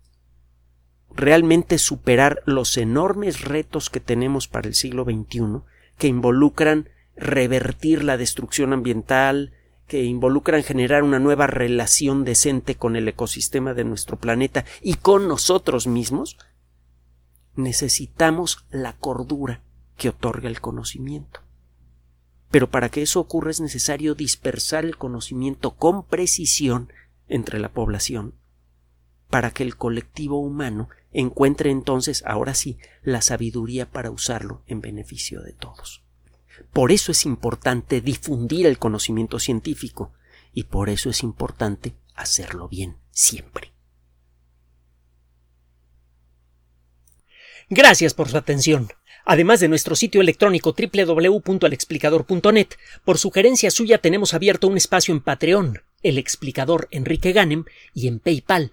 realmente 1.10 1.76
superar 1.76 2.42
los 2.46 2.78
enormes 2.78 3.42
retos 3.42 3.90
que 3.90 4.00
tenemos 4.00 4.48
para 4.48 4.66
el 4.66 4.74
siglo 4.74 5.04
XXI, 5.04 5.60
que 5.98 6.06
involucran 6.06 6.88
revertir 7.14 8.02
la 8.02 8.16
destrucción 8.16 8.72
ambiental, 8.72 9.52
que 9.86 10.04
involucran 10.04 10.62
generar 10.62 11.02
una 11.02 11.18
nueva 11.18 11.46
relación 11.46 12.24
decente 12.24 12.76
con 12.76 12.96
el 12.96 13.06
ecosistema 13.06 13.74
de 13.74 13.84
nuestro 13.84 14.16
planeta 14.16 14.64
y 14.80 14.94
con 14.94 15.28
nosotros 15.28 15.86
mismos, 15.86 16.38
necesitamos 17.56 18.64
la 18.70 18.94
cordura 18.94 19.60
que 19.98 20.08
otorga 20.08 20.48
el 20.48 20.62
conocimiento. 20.62 21.42
Pero 22.50 22.70
para 22.70 22.88
que 22.88 23.02
eso 23.02 23.20
ocurra 23.20 23.50
es 23.50 23.60
necesario 23.60 24.14
dispersar 24.14 24.86
el 24.86 24.96
conocimiento 24.96 25.72
con 25.72 26.06
precisión 26.06 26.90
entre 27.28 27.58
la 27.58 27.68
población, 27.68 28.32
para 29.30 29.50
que 29.50 29.62
el 29.62 29.76
colectivo 29.76 30.38
humano 30.40 30.88
encuentre 31.12 31.70
entonces, 31.70 32.22
ahora 32.26 32.54
sí, 32.54 32.78
la 33.02 33.22
sabiduría 33.22 33.90
para 33.90 34.10
usarlo 34.10 34.62
en 34.66 34.80
beneficio 34.80 35.42
de 35.42 35.52
todos. 35.52 36.02
Por 36.72 36.92
eso 36.92 37.12
es 37.12 37.24
importante 37.24 38.00
difundir 38.00 38.66
el 38.66 38.78
conocimiento 38.78 39.38
científico 39.38 40.12
y 40.52 40.64
por 40.64 40.88
eso 40.88 41.10
es 41.10 41.22
importante 41.22 41.94
hacerlo 42.14 42.68
bien 42.68 42.96
siempre. 43.10 43.72
Gracias 47.70 48.14
por 48.14 48.28
su 48.28 48.36
atención. 48.38 48.88
Además 49.26 49.60
de 49.60 49.68
nuestro 49.68 49.94
sitio 49.94 50.22
electrónico 50.22 50.74
www.alexplicador.net, 50.74 52.68
por 53.04 53.18
sugerencia 53.18 53.70
suya 53.70 53.98
tenemos 53.98 54.32
abierto 54.32 54.68
un 54.68 54.78
espacio 54.78 55.12
en 55.12 55.20
Patreon, 55.20 55.82
el 56.02 56.16
explicador 56.16 56.88
Enrique 56.90 57.32
Ganem, 57.32 57.66
y 57.92 58.08
en 58.08 58.20
PayPal, 58.20 58.72